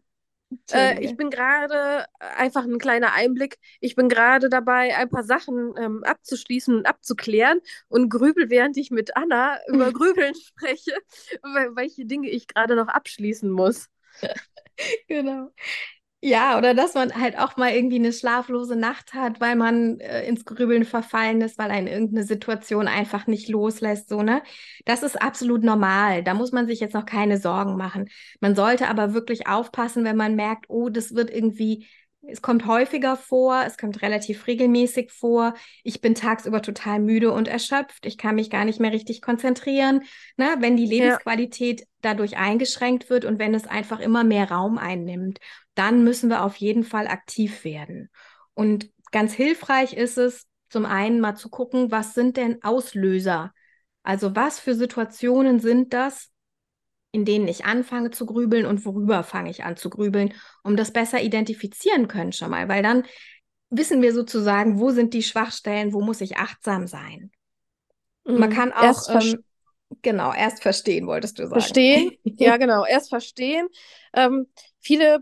äh, 0.73 1.03
ich 1.05 1.17
bin 1.17 1.31
gerade 1.31 2.05
äh, 2.21 2.25
einfach 2.37 2.65
ein 2.65 2.79
kleiner 2.79 3.15
Einblick. 3.15 3.59
Ich 3.81 3.95
bin 3.97 4.09
gerade 4.09 4.49
dabei, 4.49 4.97
ein 4.97 5.09
paar 5.09 5.25
Sachen 5.25 5.75
ähm, 5.79 6.05
abzuschließen 6.05 6.75
und 6.77 6.87
abzuklären 6.87 7.61
und 7.89 8.11
grübel, 8.11 8.51
während 8.51 8.77
ich 8.77 8.91
mit 8.91 9.17
Anna 9.17 9.59
über 9.69 9.93
Grübeln 9.93 10.35
spreche, 10.35 10.93
wel- 11.43 11.75
welche 11.77 12.05
Dinge 12.07 12.29
ich 12.29 12.47
gerade 12.47 12.77
noch 12.77 12.89
abschließen 12.89 13.51
muss. 13.51 13.89
Genau. 15.09 15.51
Ja, 16.23 16.59
oder 16.59 16.75
dass 16.75 16.95
man 16.95 17.15
halt 17.21 17.39
auch 17.39 17.57
mal 17.57 17.73
irgendwie 17.73 17.97
eine 17.97 18.13
schlaflose 18.13 18.77
Nacht 18.77 19.15
hat, 19.15 19.41
weil 19.41 19.57
man 19.57 20.01
äh, 20.01 20.27
ins 20.27 20.45
Grübeln 20.45 20.85
verfallen 20.85 21.41
ist, 21.43 21.59
weil 21.59 21.71
einen 21.71 21.89
irgendeine 21.89 22.25
Situation 22.25 22.89
einfach 22.89 23.27
nicht 23.29 23.49
loslässt, 23.49 24.09
so, 24.09 24.23
ne? 24.23 24.43
Das 24.87 25.03
ist 25.03 25.21
absolut 25.23 25.65
normal. 25.65 26.25
Da 26.25 26.35
muss 26.35 26.53
man 26.53 26.67
sich 26.69 26.81
jetzt 26.81 26.95
noch 26.95 27.07
keine 27.07 27.39
Sorgen 27.39 27.77
machen. 27.77 28.11
Man 28.41 28.57
sollte 28.57 28.89
aber 28.89 29.15
wirklich 29.15 29.49
aufpassen, 29.49 30.05
wenn 30.05 30.17
man 30.17 30.37
merkt, 30.37 30.67
oh, 30.71 30.91
das 30.91 31.15
wird 31.15 31.31
irgendwie, 31.31 31.89
es 32.29 32.41
kommt 32.43 32.67
häufiger 32.67 33.17
vor, 33.17 33.65
es 33.67 33.77
kommt 33.77 34.01
relativ 34.03 34.47
regelmäßig 34.47 35.11
vor. 35.13 35.55
Ich 35.83 36.01
bin 36.01 36.15
tagsüber 36.15 36.63
total 36.63 37.01
müde 37.01 37.33
und 37.33 37.49
erschöpft. 37.49 38.07
Ich 38.07 38.17
kann 38.17 38.37
mich 38.37 38.49
gar 38.51 38.65
nicht 38.65 38.81
mehr 38.81 38.93
richtig 38.93 39.23
konzentrieren, 39.23 40.03
ne? 40.37 40.55
Wenn 40.61 40.77
die 40.77 40.87
Ja. 40.99 41.19
Lebensqualität 41.19 41.87
dadurch 42.01 42.37
eingeschränkt 42.37 43.11
wird 43.11 43.25
und 43.25 43.39
wenn 43.39 43.55
es 43.55 43.67
einfach 43.67 44.01
immer 44.01 44.25
mehr 44.25 44.51
Raum 44.51 44.79
einnimmt 44.79 45.39
dann 45.75 46.05
müssen 46.05 46.29
wir 46.29 46.45
auf 46.45 46.57
jeden 46.57 46.85
Fall 46.85 47.09
aktiv 47.09 47.65
werden. 47.65 48.11
Und 48.55 48.91
ganz 49.11 49.33
hilfreich 49.33 49.95
ist 49.95 50.19
es, 50.19 50.47
zum 50.69 50.85
einen 50.87 51.21
mal 51.21 51.35
zu 51.37 51.49
gucken, 51.49 51.91
was 51.91 52.15
sind 52.15 52.37
denn 52.37 52.63
Auslöser? 52.63 53.53
Also 54.03 54.35
was 54.37 54.59
für 54.59 54.75
Situationen 54.75 55.61
sind 55.61 55.93
das, 55.93 56.31
in 57.13 57.25
denen 57.25 57.49
ich 57.49 57.65
anfange 57.65 58.11
zu 58.11 58.27
grübeln 58.27 58.67
und 58.67 58.85
worüber 58.87 59.23
fange 59.23 59.51
ich 59.51 59.65
an 59.65 59.77
zu 59.77 59.91
grübeln, 59.91 60.35
um 60.65 60.77
das 60.77 60.93
besser 60.93 61.23
identifizieren 61.23 62.09
können 62.09 62.33
schon 62.33 62.51
mal, 62.51 62.69
weil 62.69 62.83
dann 62.83 63.05
wissen 63.71 64.03
wir 64.03 64.15
sozusagen, 64.15 64.81
wo 64.81 64.91
sind 64.91 65.15
die 65.15 65.23
Schwachstellen, 65.23 65.93
wo 65.93 66.03
muss 66.03 66.21
ich 66.21 66.37
achtsam 66.39 66.87
sein. 66.87 67.31
Man 68.35 68.51
Mhm. 68.51 68.51
kann 68.51 68.73
auch, 68.73 69.03
Erst 69.03 69.09
ähm, 69.09 69.45
genau, 70.03 70.33
erst 70.35 70.63
verstehen, 70.63 71.07
wolltest 71.07 71.39
du 71.39 71.47
sagen. 71.49 71.81
verstehen. 71.93 72.11
Ja, 72.39 72.57
genau. 72.57 72.85
Erst 72.85 73.11
verstehen. 73.11 73.69
Ähm, 74.15 74.47
viele, 74.81 75.21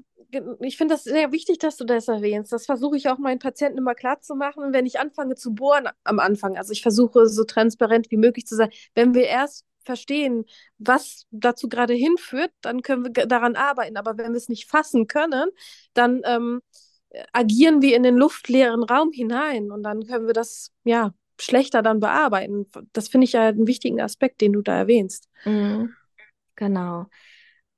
ich 0.60 0.76
finde 0.76 0.94
das 0.94 1.04
sehr 1.04 1.32
wichtig, 1.32 1.58
dass 1.58 1.76
du 1.76 1.84
das 1.84 2.08
erwähnst. 2.08 2.52
Das 2.52 2.66
versuche 2.66 2.96
ich 2.96 3.08
auch 3.08 3.18
meinen 3.18 3.38
Patienten 3.40 3.78
immer 3.78 3.94
klar 3.94 4.20
zu 4.20 4.34
machen, 4.34 4.72
wenn 4.72 4.86
ich 4.86 4.98
anfange 5.00 5.34
zu 5.34 5.54
bohren 5.54 5.88
am 6.04 6.18
Anfang. 6.18 6.56
Also 6.56 6.72
ich 6.72 6.82
versuche 6.82 7.26
so 7.26 7.44
transparent 7.44 8.10
wie 8.10 8.16
möglich 8.16 8.46
zu 8.46 8.56
sein. 8.56 8.70
Wenn 8.94 9.14
wir 9.14 9.24
erst 9.24 9.66
verstehen, 9.90 10.44
was 10.78 11.26
dazu 11.32 11.68
gerade 11.68 11.94
hinführt, 11.94 12.52
dann 12.60 12.82
können 12.82 13.04
wir 13.04 13.26
daran 13.26 13.56
arbeiten. 13.56 13.96
Aber 13.96 14.16
wenn 14.16 14.32
wir 14.32 14.36
es 14.36 14.48
nicht 14.48 14.70
fassen 14.70 15.08
können, 15.08 15.50
dann 15.94 16.22
ähm, 16.24 16.60
agieren 17.32 17.82
wir 17.82 17.96
in 17.96 18.04
den 18.04 18.16
luftleeren 18.16 18.84
Raum 18.84 19.10
hinein 19.12 19.72
und 19.72 19.82
dann 19.82 20.06
können 20.06 20.28
wir 20.28 20.32
das, 20.32 20.70
ja, 20.84 21.12
schlechter 21.40 21.82
dann 21.82 21.98
bearbeiten. 21.98 22.66
Das 22.92 23.08
finde 23.08 23.24
ich 23.24 23.32
ja 23.32 23.48
einen 23.48 23.66
wichtigen 23.66 24.00
Aspekt, 24.00 24.40
den 24.40 24.52
du 24.52 24.62
da 24.62 24.76
erwähnst. 24.76 25.28
Mhm. 25.44 25.94
Genau. 26.54 27.06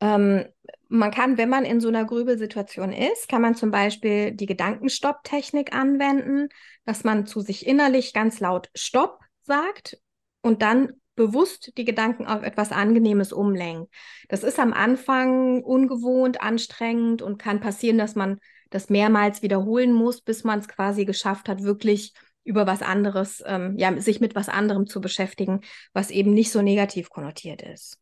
Ähm, 0.00 0.44
man 0.88 1.10
kann, 1.10 1.38
wenn 1.38 1.48
man 1.48 1.64
in 1.64 1.80
so 1.80 1.88
einer 1.88 2.04
Grübelsituation 2.04 2.92
ist, 2.92 3.28
kann 3.28 3.40
man 3.40 3.54
zum 3.54 3.70
Beispiel 3.70 4.32
die 4.32 4.46
Gedankenstopp-Technik 4.46 5.74
anwenden, 5.74 6.48
dass 6.84 7.04
man 7.04 7.24
zu 7.24 7.40
sich 7.40 7.66
innerlich 7.66 8.12
ganz 8.12 8.40
laut 8.40 8.68
Stopp 8.74 9.20
sagt 9.42 9.98
und 10.42 10.60
dann 10.60 11.00
bewusst 11.14 11.72
die 11.76 11.84
Gedanken 11.84 12.26
auf 12.26 12.42
etwas 12.42 12.72
Angenehmes 12.72 13.32
umlenkt. 13.32 13.92
Das 14.28 14.42
ist 14.42 14.58
am 14.58 14.72
Anfang 14.72 15.62
ungewohnt, 15.62 16.40
anstrengend 16.40 17.22
und 17.22 17.38
kann 17.38 17.60
passieren, 17.60 17.98
dass 17.98 18.14
man 18.14 18.38
das 18.70 18.88
mehrmals 18.88 19.42
wiederholen 19.42 19.92
muss, 19.92 20.20
bis 20.20 20.44
man 20.44 20.60
es 20.60 20.68
quasi 20.68 21.04
geschafft 21.04 21.48
hat, 21.48 21.62
wirklich 21.62 22.14
über 22.44 22.66
was 22.66 22.82
anderes, 22.82 23.42
ähm, 23.46 23.76
ja, 23.76 24.00
sich 24.00 24.20
mit 24.20 24.34
was 24.34 24.48
anderem 24.48 24.86
zu 24.86 25.00
beschäftigen, 25.00 25.60
was 25.92 26.10
eben 26.10 26.34
nicht 26.34 26.50
so 26.50 26.62
negativ 26.62 27.10
konnotiert 27.10 27.62
ist. 27.62 27.98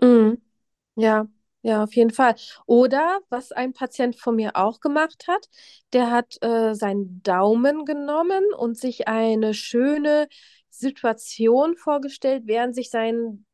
Mhm. 0.00 0.40
Ja, 0.94 1.26
ja, 1.62 1.82
auf 1.82 1.94
jeden 1.94 2.10
Fall. 2.10 2.34
Oder 2.66 3.20
was 3.28 3.52
ein 3.52 3.72
Patient 3.72 4.16
von 4.16 4.36
mir 4.36 4.56
auch 4.56 4.80
gemacht 4.80 5.26
hat, 5.28 5.48
der 5.92 6.10
hat 6.10 6.38
äh, 6.42 6.74
seinen 6.74 7.22
Daumen 7.22 7.84
genommen 7.84 8.44
und 8.56 8.78
sich 8.78 9.08
eine 9.08 9.54
schöne 9.54 10.28
Situation 10.78 11.76
vorgestellt, 11.76 12.44
während 12.46 12.74
sich 12.74 12.90
sein 12.90 13.44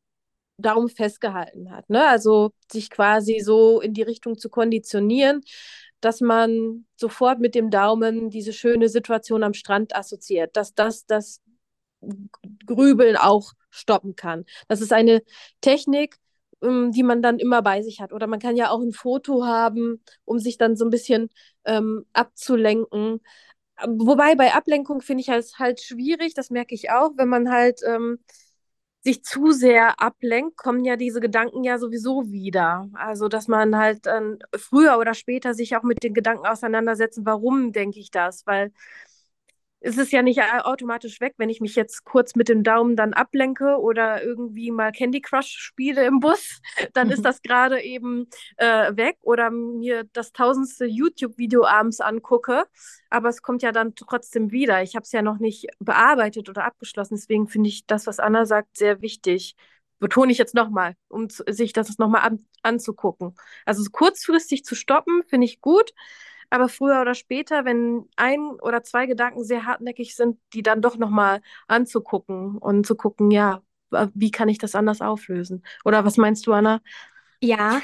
Daumen 0.57 0.89
festgehalten 0.89 1.71
hat. 1.71 1.89
Ne? 1.89 2.07
Also 2.07 2.51
sich 2.71 2.89
quasi 2.89 3.39
so 3.39 3.81
in 3.81 3.93
die 3.93 4.03
Richtung 4.03 4.37
zu 4.37 4.49
konditionieren, 4.49 5.41
dass 6.01 6.21
man 6.21 6.85
sofort 6.95 7.39
mit 7.39 7.55
dem 7.55 7.69
Daumen 7.69 8.29
diese 8.29 8.53
schöne 8.53 8.89
Situation 8.89 9.43
am 9.43 9.53
Strand 9.53 9.95
assoziiert, 9.95 10.55
dass 10.55 10.73
das 10.73 11.05
das 11.05 11.41
Grübeln 12.65 13.17
auch 13.17 13.53
stoppen 13.69 14.15
kann. 14.15 14.45
Das 14.67 14.81
ist 14.81 14.93
eine 14.93 15.23
Technik, 15.61 16.17
ähm, 16.61 16.91
die 16.91 17.03
man 17.03 17.21
dann 17.21 17.39
immer 17.39 17.61
bei 17.61 17.81
sich 17.81 17.99
hat. 18.01 18.13
Oder 18.13 18.27
man 18.27 18.39
kann 18.39 18.55
ja 18.55 18.69
auch 18.69 18.81
ein 18.81 18.93
Foto 18.93 19.45
haben, 19.45 20.03
um 20.25 20.39
sich 20.39 20.57
dann 20.57 20.75
so 20.75 20.85
ein 20.85 20.91
bisschen 20.91 21.29
ähm, 21.65 22.05
abzulenken. 22.13 23.21
Wobei 23.85 24.35
bei 24.35 24.53
Ablenkung 24.53 25.01
finde 25.01 25.21
ich 25.21 25.29
es 25.29 25.59
halt 25.59 25.81
schwierig, 25.81 26.33
das 26.33 26.49
merke 26.49 26.73
ich 26.75 26.91
auch, 26.91 27.11
wenn 27.17 27.27
man 27.27 27.51
halt 27.51 27.81
ähm, 27.85 28.19
sich 29.03 29.23
zu 29.23 29.51
sehr 29.51 30.01
ablenkt, 30.01 30.57
kommen 30.57 30.85
ja 30.85 30.95
diese 30.97 31.21
Gedanken 31.21 31.63
ja 31.63 31.77
sowieso 31.79 32.31
wieder. 32.31 32.89
Also, 32.93 33.27
dass 33.29 33.47
man 33.47 33.77
halt 33.77 34.05
dann 34.07 34.39
früher 34.55 34.97
oder 34.99 35.13
später 35.13 35.53
sich 35.53 35.75
auch 35.77 35.83
mit 35.83 36.03
den 36.03 36.13
Gedanken 36.13 36.47
auseinandersetzen, 36.47 37.25
warum 37.25 37.71
denke 37.73 37.99
ich 37.99 38.11
das? 38.11 38.45
Weil 38.47 38.71
es 39.85 39.97
ist 39.97 40.11
ja 40.11 40.23
nicht 40.23 40.41
automatisch 40.41 41.21
weg, 41.21 41.35
wenn 41.37 41.51
ich 41.51 41.61
mich 41.61 41.75
jetzt 41.75 42.05
kurz 42.05 42.35
mit 42.35 42.49
dem 42.49 42.63
Daumen 42.63 42.95
dann 42.95 43.13
ablenke 43.13 43.77
oder 43.79 44.23
irgendwie 44.23 44.71
mal 44.71 44.91
Candy 44.91 45.21
Crush 45.21 45.55
spiele 45.59 46.05
im 46.05 46.19
Bus, 46.19 46.59
dann 46.93 47.11
ist 47.11 47.23
das 47.23 47.43
gerade 47.43 47.79
eben 47.81 48.27
äh, 48.57 48.95
weg 48.95 49.17
oder 49.21 49.51
mir 49.51 50.05
das 50.11 50.31
tausendste 50.31 50.85
YouTube-Video 50.85 51.65
abends 51.65 51.99
angucke, 51.99 52.65
aber 53.11 53.29
es 53.29 53.43
kommt 53.43 53.61
ja 53.61 53.71
dann 53.71 53.93
trotzdem 53.93 54.51
wieder. 54.51 54.81
Ich 54.81 54.95
habe 54.95 55.03
es 55.03 55.11
ja 55.11 55.21
noch 55.21 55.37
nicht 55.37 55.67
bearbeitet 55.79 56.49
oder 56.49 56.65
abgeschlossen, 56.65 57.15
deswegen 57.15 57.47
finde 57.47 57.69
ich 57.69 57.85
das, 57.85 58.07
was 58.07 58.19
Anna 58.19 58.45
sagt, 58.45 58.77
sehr 58.77 59.01
wichtig. 59.01 59.55
Betone 59.99 60.31
ich 60.31 60.39
jetzt 60.39 60.55
nochmal, 60.55 60.95
um 61.09 61.29
sich 61.29 61.73
das 61.73 61.97
nochmal 61.99 62.21
an, 62.21 62.45
anzugucken. 62.63 63.35
Also 63.65 63.83
kurzfristig 63.91 64.65
zu 64.65 64.73
stoppen, 64.73 65.21
finde 65.27 65.45
ich 65.45 65.61
gut. 65.61 65.93
Aber 66.49 66.69
früher 66.69 67.01
oder 67.01 67.15
später, 67.15 67.65
wenn 67.65 68.07
ein 68.15 68.39
oder 68.61 68.83
zwei 68.83 69.05
Gedanken 69.05 69.43
sehr 69.43 69.65
hartnäckig 69.65 70.15
sind, 70.15 70.37
die 70.53 70.63
dann 70.63 70.81
doch 70.81 70.97
nochmal 70.97 71.41
anzugucken 71.67 72.57
und 72.57 72.85
zu 72.85 72.95
gucken, 72.95 73.31
ja, 73.31 73.61
wie 74.13 74.31
kann 74.31 74.49
ich 74.49 74.57
das 74.57 74.75
anders 74.75 75.01
auflösen? 75.01 75.63
Oder 75.85 76.05
was 76.05 76.17
meinst 76.17 76.45
du, 76.47 76.53
Anna? 76.53 76.81
Ja, 77.47 77.81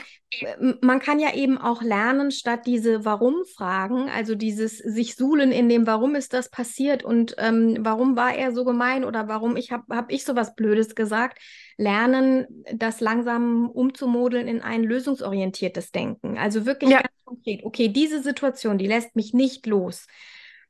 man 0.81 0.99
kann 0.99 1.19
ja 1.19 1.33
eben 1.35 1.57
auch 1.57 1.81
lernen, 1.81 2.31
statt 2.31 2.61
diese 2.65 3.03
Warum-Fragen, 3.03 4.09
also 4.09 4.33
dieses 4.35 4.77
sich 4.77 5.15
suhlen 5.15 5.51
in 5.51 5.67
dem, 5.67 5.85
warum 5.85 6.15
ist 6.15 6.33
das 6.33 6.49
passiert 6.49 7.03
und 7.03 7.35
ähm, 7.37 7.77
warum 7.81 8.15
war 8.15 8.33
er 8.33 8.53
so 8.53 8.63
gemein 8.63 9.03
oder 9.03 9.27
warum 9.27 9.57
ich 9.57 9.71
habe 9.71 9.83
hab 9.95 10.11
ich 10.11 10.23
sowas 10.23 10.55
Blödes 10.55 10.95
gesagt, 10.95 11.39
lernen, 11.77 12.45
das 12.73 13.01
langsam 13.01 13.69
umzumodeln 13.69 14.47
in 14.47 14.61
ein 14.61 14.83
lösungsorientiertes 14.83 15.91
Denken. 15.91 16.37
Also 16.37 16.65
wirklich 16.65 16.91
Ja. 16.91 17.01
ganz 17.01 17.13
konkret, 17.25 17.63
okay, 17.65 17.89
diese 17.89 18.21
Situation, 18.23 18.77
die 18.77 18.87
lässt 18.87 19.15
mich 19.15 19.33
nicht 19.33 19.65
los. 19.65 20.07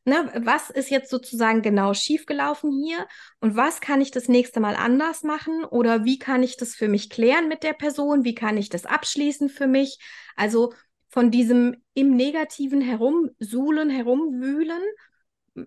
Ne, 0.04 0.32
was 0.44 0.72
ist 0.72 0.90
jetzt 0.90 1.12
sozusagen 1.12 1.62
genau 1.62 1.94
schiefgelaufen 1.94 2.72
hier 2.84 3.08
und 3.40 3.56
was 3.56 3.82
kann 3.82 4.02
ich 4.02 4.10
das 4.10 4.28
nächste 4.28 4.60
Mal 4.60 4.76
anders 4.76 5.22
machen 5.22 5.64
oder 5.64 6.06
wie 6.06 6.18
kann 6.18 6.42
ich 6.42 6.58
das 6.58 6.74
für 6.74 6.88
mich 6.88 7.12
klären 7.12 7.48
mit 7.48 7.62
der 7.62 7.74
Person, 7.74 8.24
wie 8.24 8.34
kann 8.34 8.58
ich 8.58 8.70
das 8.70 8.88
abschließen 8.88 9.48
für 9.50 9.68
mich? 9.68 10.00
Also 10.36 10.74
von 11.10 11.30
diesem 11.30 11.84
im 11.94 12.16
Negativen 12.16 12.82
herumsuhlen, 12.82 13.92
herumwühlen, 13.92 14.82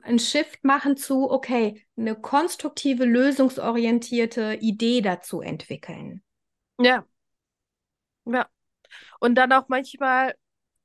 ein 0.03 0.19
Shift 0.19 0.65
machen 0.65 0.97
zu, 0.97 1.31
okay, 1.31 1.85
eine 1.97 2.17
konstruktive, 2.17 3.05
lösungsorientierte 3.05 4.59
Idee 4.61 5.01
dazu 5.01 5.43
entwickeln. 5.43 6.23
Ja. 6.81 7.07
Ja. 8.25 8.49
Und 9.21 9.35
dann 9.37 9.53
auch 9.53 9.69
manchmal, 9.69 10.35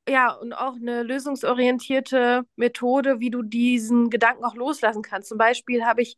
ja, 0.10 0.32
und 0.32 0.54
auch 0.54 0.76
eine 0.76 1.04
lösungsorientierte 1.04 2.44
Methode, 2.56 3.20
wie 3.20 3.30
du 3.30 3.42
diesen 3.44 4.10
Gedanken 4.10 4.44
auch 4.44 4.56
loslassen 4.56 5.02
kannst. 5.02 5.30
Zum 5.30 5.38
Beispiel 5.38 5.86
habe 5.86 6.02
ich 6.02 6.18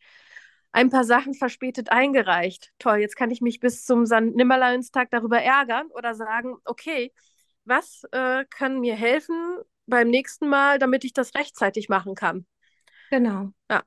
ein 0.72 0.90
paar 0.90 1.04
Sachen 1.04 1.34
verspätet 1.34 1.92
eingereicht. 1.92 2.72
Toll, 2.80 2.98
jetzt 2.98 3.16
kann 3.16 3.32
ich 3.32 3.42
mich 3.42 3.60
bis 3.60 3.86
zum 3.86 4.06
San 4.06 4.32
Nimmerleinstag 4.32 5.10
darüber 5.12 5.42
ärgern 5.42 5.88
oder 5.92 6.16
sagen, 6.16 6.56
okay, 6.66 7.14
was 7.66 8.04
äh, 8.12 8.46
kann 8.50 8.80
mir 8.80 8.96
helfen, 8.96 9.58
beim 9.86 10.10
nächsten 10.10 10.48
Mal, 10.48 10.80
damit 10.80 11.04
ich 11.04 11.14
das 11.14 11.36
rechtzeitig 11.36 11.90
machen 11.90 12.16
kann. 12.16 12.46
Genau. 13.10 13.52
Ja. 13.70 13.84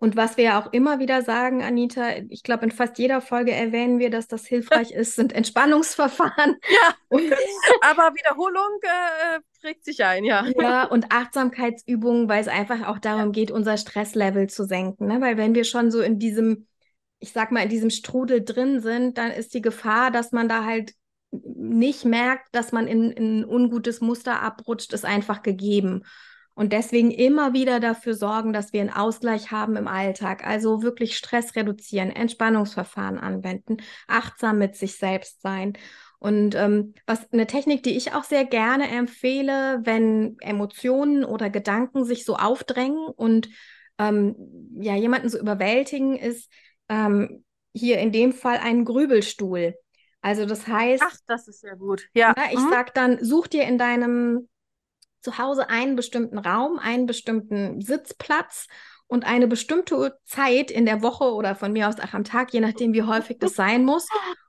Und 0.00 0.16
was 0.16 0.38
wir 0.38 0.44
ja 0.44 0.60
auch 0.60 0.72
immer 0.72 0.98
wieder 0.98 1.20
sagen, 1.20 1.62
Anita, 1.62 2.16
ich 2.30 2.42
glaube, 2.42 2.64
in 2.64 2.70
fast 2.70 2.98
jeder 2.98 3.20
Folge 3.20 3.52
erwähnen 3.52 3.98
wir, 3.98 4.08
dass 4.08 4.28
das 4.28 4.46
hilfreich 4.46 4.92
ist, 4.92 5.14
sind 5.14 5.32
Entspannungsverfahren. 5.32 6.56
Ja, 6.70 7.18
aber 7.82 8.14
Wiederholung 8.14 8.80
äh, 8.82 9.40
prägt 9.60 9.84
sich 9.84 10.02
ein, 10.04 10.24
ja. 10.24 10.46
Ja, 10.58 10.84
und 10.84 11.12
Achtsamkeitsübungen, 11.12 12.28
weil 12.28 12.40
es 12.40 12.48
einfach 12.48 12.86
auch 12.86 12.98
darum 12.98 13.32
geht, 13.32 13.50
unser 13.50 13.76
Stresslevel 13.76 14.48
zu 14.48 14.64
senken. 14.64 15.06
Ne? 15.06 15.20
Weil 15.20 15.36
wenn 15.36 15.54
wir 15.54 15.64
schon 15.64 15.90
so 15.90 16.00
in 16.00 16.18
diesem, 16.18 16.66
ich 17.18 17.32
sag 17.32 17.50
mal, 17.50 17.64
in 17.64 17.68
diesem 17.68 17.90
Strudel 17.90 18.44
drin 18.44 18.80
sind, 18.80 19.18
dann 19.18 19.32
ist 19.32 19.52
die 19.54 19.60
Gefahr, 19.60 20.10
dass 20.10 20.32
man 20.32 20.48
da 20.48 20.64
halt 20.64 20.94
nicht 21.32 22.04
merkt, 22.04 22.54
dass 22.54 22.72
man 22.72 22.86
in, 22.86 23.10
in 23.10 23.40
ein 23.40 23.44
ungutes 23.44 24.00
Muster 24.00 24.40
abrutscht, 24.40 24.92
ist 24.92 25.04
einfach 25.04 25.42
gegeben. 25.42 26.04
Und 26.60 26.74
deswegen 26.74 27.10
immer 27.10 27.54
wieder 27.54 27.80
dafür 27.80 28.12
sorgen, 28.12 28.52
dass 28.52 28.74
wir 28.74 28.82
einen 28.82 28.92
Ausgleich 28.92 29.50
haben 29.50 29.76
im 29.76 29.88
Alltag. 29.88 30.46
Also 30.46 30.82
wirklich 30.82 31.16
Stress 31.16 31.56
reduzieren, 31.56 32.10
Entspannungsverfahren 32.10 33.16
anwenden, 33.16 33.78
achtsam 34.06 34.58
mit 34.58 34.76
sich 34.76 34.96
selbst 34.96 35.40
sein. 35.40 35.72
Und 36.18 36.54
ähm, 36.56 36.92
was 37.06 37.32
eine 37.32 37.46
Technik, 37.46 37.82
die 37.82 37.96
ich 37.96 38.12
auch 38.12 38.24
sehr 38.24 38.44
gerne 38.44 38.90
empfehle, 38.90 39.80
wenn 39.84 40.36
Emotionen 40.40 41.24
oder 41.24 41.48
Gedanken 41.48 42.04
sich 42.04 42.26
so 42.26 42.36
aufdrängen 42.36 43.06
und 43.06 43.48
ähm, 43.98 44.36
ja 44.78 44.94
jemanden 44.96 45.30
so 45.30 45.38
überwältigen, 45.38 46.18
ist 46.18 46.52
ähm, 46.90 47.42
hier 47.72 48.00
in 48.00 48.12
dem 48.12 48.34
Fall 48.34 48.58
ein 48.58 48.84
Grübelstuhl. 48.84 49.76
Also 50.20 50.44
das 50.44 50.66
heißt, 50.66 51.02
ach, 51.06 51.16
das 51.26 51.48
ist 51.48 51.62
ja 51.62 51.74
gut. 51.74 52.06
Ja, 52.12 52.34
na, 52.36 52.52
ich 52.52 52.58
mhm. 52.58 52.68
sag 52.68 52.92
dann, 52.92 53.24
such 53.24 53.46
dir 53.46 53.62
in 53.62 53.78
deinem 53.78 54.46
zu 55.20 55.38
Hause 55.38 55.68
einen 55.68 55.96
bestimmten 55.96 56.38
Raum, 56.38 56.78
einen 56.78 57.06
bestimmten 57.06 57.80
Sitzplatz 57.80 58.66
und 59.06 59.24
eine 59.24 59.48
bestimmte 59.48 60.18
Zeit 60.24 60.70
in 60.70 60.86
der 60.86 61.02
Woche 61.02 61.24
oder 61.34 61.54
von 61.54 61.72
mir 61.72 61.88
aus 61.88 61.98
auch 61.98 62.14
am 62.14 62.24
Tag, 62.24 62.52
je 62.52 62.60
nachdem, 62.60 62.92
wie 62.92 63.02
häufig 63.02 63.38
das 63.38 63.54
sein 63.54 63.84
muss. 63.84 64.06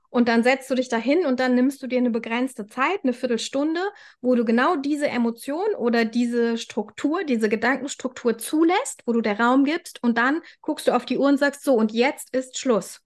Und 0.08 0.28
dann 0.28 0.42
setzt 0.42 0.70
du 0.70 0.74
dich 0.74 0.90
dahin 0.90 1.24
und 1.24 1.40
dann 1.40 1.54
nimmst 1.54 1.82
du 1.82 1.86
dir 1.86 1.98
eine 1.98 2.10
begrenzte 2.10 2.66
Zeit, 2.66 3.00
eine 3.02 3.14
Viertelstunde, 3.14 3.80
wo 4.20 4.34
du 4.34 4.44
genau 4.44 4.76
diese 4.76 5.08
Emotion 5.08 5.74
oder 5.78 6.04
diese 6.04 6.58
Struktur, 6.58 7.24
diese 7.24 7.48
Gedankenstruktur 7.48 8.36
zulässt, 8.36 9.02
wo 9.06 9.14
du 9.14 9.22
der 9.22 9.40
Raum 9.40 9.64
gibst 9.64 10.02
und 10.02 10.18
dann 10.18 10.42
guckst 10.60 10.86
du 10.86 10.94
auf 10.94 11.06
die 11.06 11.16
Uhr 11.16 11.28
und 11.28 11.38
sagst 11.38 11.64
so, 11.64 11.74
und 11.74 11.92
jetzt 11.92 12.34
ist 12.36 12.58
Schluss 12.58 13.00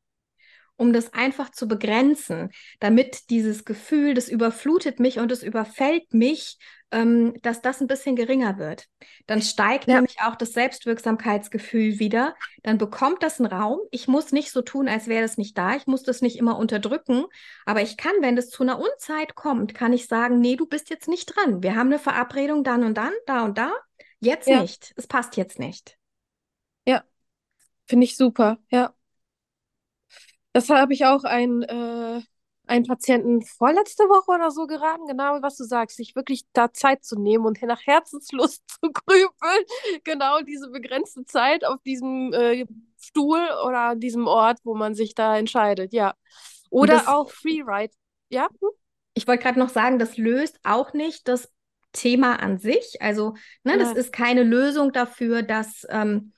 um 0.77 0.93
das 0.93 1.15
einfach 1.15 1.51
zu 1.51 1.67
begrenzen, 1.67 2.51
damit 2.81 3.31
dieses 3.31 3.65
Gefühl, 3.65 4.15
das 4.15 4.29
überflutet 4.29 5.01
mich 5.01 5.19
und 5.19 5.33
es 5.33 5.43
überfällt 5.43 6.13
mich, 6.13 6.59
ähm, 6.93 7.35
dass 7.43 7.63
das 7.63 7.81
ein 7.81 7.89
bisschen 7.89 8.17
geringer 8.17 8.59
wird. 8.59 8.87
Dann 9.27 9.43
steigt 9.43 9.89
ja. 9.89 9.97
nämlich 9.97 10.21
auch 10.21 10.37
das 10.37 10.53
Selbstwirksamkeitsgefühl 10.53 11.99
wieder. 11.99 12.35
Dann 12.63 12.79
bekommt 12.79 13.23
das 13.23 13.41
einen 13.41 13.53
Raum. 13.53 13.81
Ich 13.91 14.09
muss 14.09 14.33
nicht 14.33 14.53
so 14.53 14.63
tun, 14.63 14.89
als 14.89 15.09
wäre 15.09 15.23
das 15.23 15.37
nicht 15.37 15.59
da. 15.59 15.75
Ich 15.75 15.87
muss 15.87 16.03
das 16.05 16.23
nicht 16.23 16.37
immer 16.37 16.57
unterdrücken. 16.59 17.25
Aber 17.65 17.83
ich 17.83 17.97
kann, 17.97 18.15
wenn 18.21 18.37
das 18.37 18.51
zu 18.51 18.63
einer 18.63 18.79
Unzeit 18.79 19.35
kommt, 19.35 19.75
kann 19.75 19.93
ich 19.93 20.07
sagen, 20.07 20.41
nee, 20.41 20.57
du 20.57 20.67
bist 20.67 20.91
jetzt 20.91 21.09
nicht 21.09 21.27
dran. 21.35 21.63
Wir 21.63 21.75
haben 21.75 21.89
eine 21.89 21.99
Verabredung 21.99 22.63
dann 22.63 22.85
und 22.85 22.95
dann, 22.95 23.13
da 23.27 23.45
und 23.45 23.59
da. 23.59 23.73
Jetzt 24.21 24.49
ja. 24.49 24.63
nicht. 24.63 24.93
Es 24.97 25.07
passt 25.07 25.37
jetzt 25.37 25.59
nicht. 25.59 25.99
Ja, 26.87 27.03
finde 27.87 28.05
ich 28.05 28.17
super. 28.17 28.59
Ja. 28.71 28.95
Das 30.53 30.71
habe 30.71 30.95
ich 30.95 31.05
auch 31.05 31.25
ein, 31.25 31.63
äh, 31.63 32.23
einen 32.67 32.85
Patienten 32.85 33.43
vorletzte 33.43 34.05
Woche 34.05 34.33
oder 34.33 34.51
so 34.51 34.67
geraten, 34.67 35.07
genau 35.07 35.41
was 35.41 35.57
du 35.57 35.65
sagst, 35.65 35.97
sich 35.97 36.17
wirklich 36.17 36.43
da 36.53 36.73
Zeit 36.73 37.05
zu 37.05 37.19
nehmen 37.19 37.47
und 37.47 37.63
nach 37.63 37.87
Herzenslust 37.87 38.63
zu 38.69 38.93
grübeln. 38.93 39.65
Genau 40.05 40.41
diese 40.43 40.69
begrenzte 40.71 41.25
Zeit 41.25 41.65
auf 41.65 41.81
diesem 41.83 42.33
äh, 42.33 42.67
Stuhl 42.99 43.41
oder 43.65 43.95
diesem 43.95 44.27
Ort, 44.27 44.59
wo 44.65 44.75
man 44.75 44.95
sich 44.95 45.15
da 45.15 45.37
entscheidet, 45.39 45.93
ja. 45.93 46.15
Oder 46.71 46.95
das, 46.95 47.07
auch 47.07 47.31
Freeride. 47.31 47.95
Ja? 48.29 48.49
Hm? 48.49 48.69
Ich 49.15 49.27
wollte 49.27 49.45
gerade 49.45 49.59
noch 49.59 49.71
sagen, 49.71 49.99
das 49.99 50.17
löst 50.17 50.59
auch 50.65 50.93
nicht 50.93 51.29
das 51.29 51.51
Thema 51.93 52.37
an 52.43 52.59
sich. 52.59 53.01
Also, 53.01 53.35
ne, 53.65 53.73
ja. 53.73 53.79
das 53.79 53.93
ist 53.93 54.13
keine 54.13 54.43
Lösung 54.43 54.93
dafür, 54.93 55.43
dass 55.43 55.87
ähm, 55.89 56.33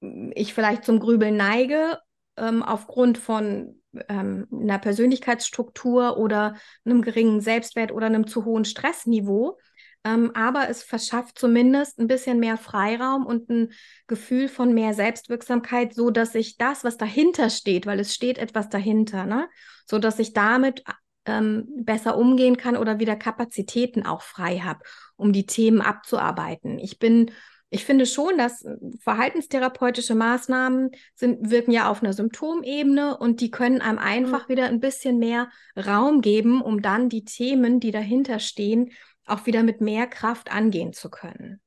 ich 0.00 0.54
vielleicht 0.54 0.84
zum 0.84 0.98
Grübeln 1.00 1.36
neige 1.36 1.98
ähm, 2.36 2.62
aufgrund 2.62 3.16
von 3.18 3.77
ähm, 4.08 4.46
einer 4.52 4.78
Persönlichkeitsstruktur 4.78 6.16
oder 6.18 6.56
einem 6.84 7.02
geringen 7.02 7.40
Selbstwert 7.40 7.92
oder 7.92 8.06
einem 8.06 8.26
zu 8.26 8.44
hohen 8.44 8.64
Stressniveau. 8.64 9.58
Ähm, 10.04 10.30
aber 10.34 10.68
es 10.68 10.82
verschafft 10.82 11.38
zumindest 11.38 11.98
ein 11.98 12.06
bisschen 12.06 12.38
mehr 12.38 12.56
Freiraum 12.56 13.26
und 13.26 13.50
ein 13.50 13.72
Gefühl 14.06 14.48
von 14.48 14.72
mehr 14.72 14.94
Selbstwirksamkeit, 14.94 15.94
so 15.94 16.10
dass 16.10 16.34
ich 16.34 16.56
das, 16.56 16.84
was 16.84 16.96
dahinter 16.96 17.50
steht, 17.50 17.84
weil 17.86 17.98
es 17.98 18.14
steht 18.14 18.38
etwas 18.38 18.68
dahinter, 18.68 19.26
ne, 19.26 19.48
so 19.86 19.98
dass 19.98 20.18
ich 20.18 20.32
damit 20.32 20.84
ähm, 21.26 21.66
besser 21.82 22.16
umgehen 22.16 22.56
kann 22.56 22.76
oder 22.76 23.00
wieder 23.00 23.16
Kapazitäten 23.16 24.06
auch 24.06 24.22
frei 24.22 24.60
habe, 24.60 24.80
um 25.16 25.32
die 25.32 25.46
Themen 25.46 25.80
abzuarbeiten. 25.80 26.78
Ich 26.78 26.98
bin 26.98 27.32
ich 27.70 27.84
finde 27.84 28.06
schon, 28.06 28.38
dass 28.38 28.64
äh, 28.64 28.76
verhaltenstherapeutische 29.00 30.14
Maßnahmen 30.14 30.90
sind, 31.14 31.50
wirken 31.50 31.70
ja 31.70 31.90
auf 31.90 32.02
einer 32.02 32.12
Symptomebene 32.12 33.16
und 33.16 33.40
die 33.40 33.50
können 33.50 33.80
einem 33.80 33.98
einfach 33.98 34.48
mhm. 34.48 34.52
wieder 34.52 34.66
ein 34.66 34.80
bisschen 34.80 35.18
mehr 35.18 35.50
Raum 35.76 36.20
geben, 36.20 36.62
um 36.62 36.80
dann 36.80 37.08
die 37.08 37.24
Themen, 37.24 37.80
die 37.80 37.90
dahinter 37.90 38.38
stehen, 38.38 38.92
auch 39.26 39.46
wieder 39.46 39.62
mit 39.62 39.80
mehr 39.80 40.06
Kraft 40.06 40.50
angehen 40.50 40.92
zu 40.92 41.10
können. 41.10 41.60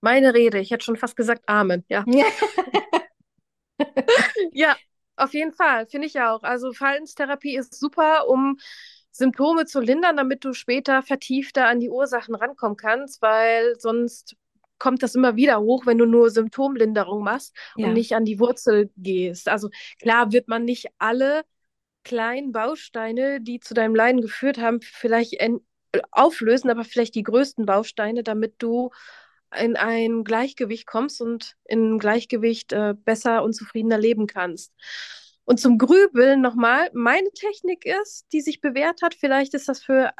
Meine 0.00 0.34
Rede, 0.34 0.60
ich 0.60 0.70
hätte 0.70 0.84
schon 0.84 0.96
fast 0.96 1.16
gesagt 1.16 1.42
Amen, 1.46 1.84
ja. 1.88 2.04
ja, 4.52 4.76
auf 5.16 5.34
jeden 5.34 5.52
Fall, 5.52 5.86
finde 5.86 6.06
ich 6.06 6.20
auch. 6.20 6.44
Also 6.44 6.72
Verhaltenstherapie 6.72 7.56
ist 7.56 7.74
super, 7.74 8.28
um 8.28 8.58
Symptome 9.10 9.66
zu 9.66 9.80
lindern, 9.80 10.16
damit 10.16 10.44
du 10.44 10.52
später 10.52 11.02
vertiefter 11.02 11.66
an 11.66 11.80
die 11.80 11.90
Ursachen 11.90 12.36
rankommen 12.36 12.76
kannst, 12.76 13.20
weil 13.20 13.74
sonst 13.80 14.36
kommt 14.78 15.02
das 15.02 15.14
immer 15.14 15.36
wieder 15.36 15.60
hoch, 15.60 15.86
wenn 15.86 15.98
du 15.98 16.06
nur 16.06 16.30
Symptomlinderung 16.30 17.22
machst 17.22 17.56
ja. 17.76 17.86
und 17.86 17.94
nicht 17.94 18.14
an 18.14 18.24
die 18.24 18.38
Wurzel 18.38 18.90
gehst. 18.96 19.48
Also 19.48 19.70
klar 20.00 20.32
wird 20.32 20.48
man 20.48 20.64
nicht 20.64 20.86
alle 20.98 21.42
kleinen 22.04 22.52
Bausteine, 22.52 23.40
die 23.40 23.60
zu 23.60 23.74
deinem 23.74 23.94
Leiden 23.94 24.20
geführt 24.20 24.58
haben, 24.58 24.80
vielleicht 24.80 25.36
auflösen, 26.10 26.70
aber 26.70 26.84
vielleicht 26.84 27.14
die 27.14 27.22
größten 27.22 27.66
Bausteine, 27.66 28.22
damit 28.22 28.54
du 28.58 28.90
in 29.56 29.76
ein 29.76 30.24
Gleichgewicht 30.24 30.86
kommst 30.86 31.20
und 31.20 31.54
in 31.64 31.98
Gleichgewicht 31.98 32.72
äh, 32.72 32.94
besser 32.94 33.42
und 33.42 33.54
zufriedener 33.54 33.98
leben 33.98 34.26
kannst. 34.26 34.72
Und 35.48 35.58
zum 35.58 35.78
Grübeln 35.78 36.42
nochmal, 36.42 36.90
meine 36.92 37.30
Technik 37.30 37.86
ist, 37.86 38.26
die 38.34 38.42
sich 38.42 38.60
bewährt 38.60 39.00
hat, 39.00 39.14
vielleicht 39.14 39.54
ist 39.54 39.66
das 39.66 39.82
für 39.82 40.10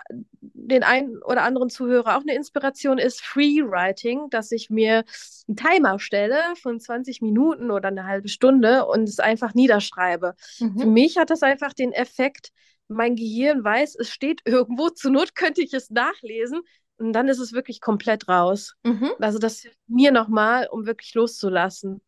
den 0.41 0.83
einen 0.83 1.23
oder 1.23 1.43
anderen 1.43 1.69
Zuhörer 1.69 2.17
auch 2.17 2.23
eine 2.23 2.35
Inspiration, 2.35 2.97
ist 2.97 3.21
Freewriting, 3.21 4.31
dass 4.31 4.53
ich 4.53 4.71
mir 4.71 5.05
einen 5.47 5.57
Timer 5.59 5.99
stelle 5.99 6.41
von 6.63 6.81
20 6.81 7.21
Minuten 7.21 7.71
oder 7.71 7.89
eine 7.89 8.07
halbe 8.07 8.29
Stunde 8.29 8.87
und 8.87 9.07
es 9.07 9.21
einfach 9.21 9.53
niederschreibe. 9.53 10.35
Mhm. 10.61 10.79
Für 10.79 10.87
mich 10.87 11.19
hat 11.19 11.29
das 11.29 11.43
einfach 11.43 11.75
den 11.75 11.93
Effekt, 11.93 12.49
mein 12.89 13.15
Gehirn 13.15 13.63
weiß, 13.63 13.97
es 13.97 14.09
steht 14.09 14.41
irgendwo, 14.47 14.89
zur 14.89 15.11
Not 15.11 15.35
könnte 15.35 15.61
ich 15.61 15.75
es 15.75 15.91
nachlesen 15.91 16.63
und 16.97 17.13
dann 17.13 17.29
ist 17.29 17.39
es 17.39 17.53
wirklich 17.53 17.83
komplett 17.83 18.29
raus. 18.29 18.77
Mhm. 18.83 19.11
Also 19.19 19.39
das 19.39 19.59
hilft 19.59 19.79
mir 19.89 20.11
nochmal, 20.11 20.69
um 20.71 20.87
wirklich 20.87 21.13
loszulassen. 21.13 22.01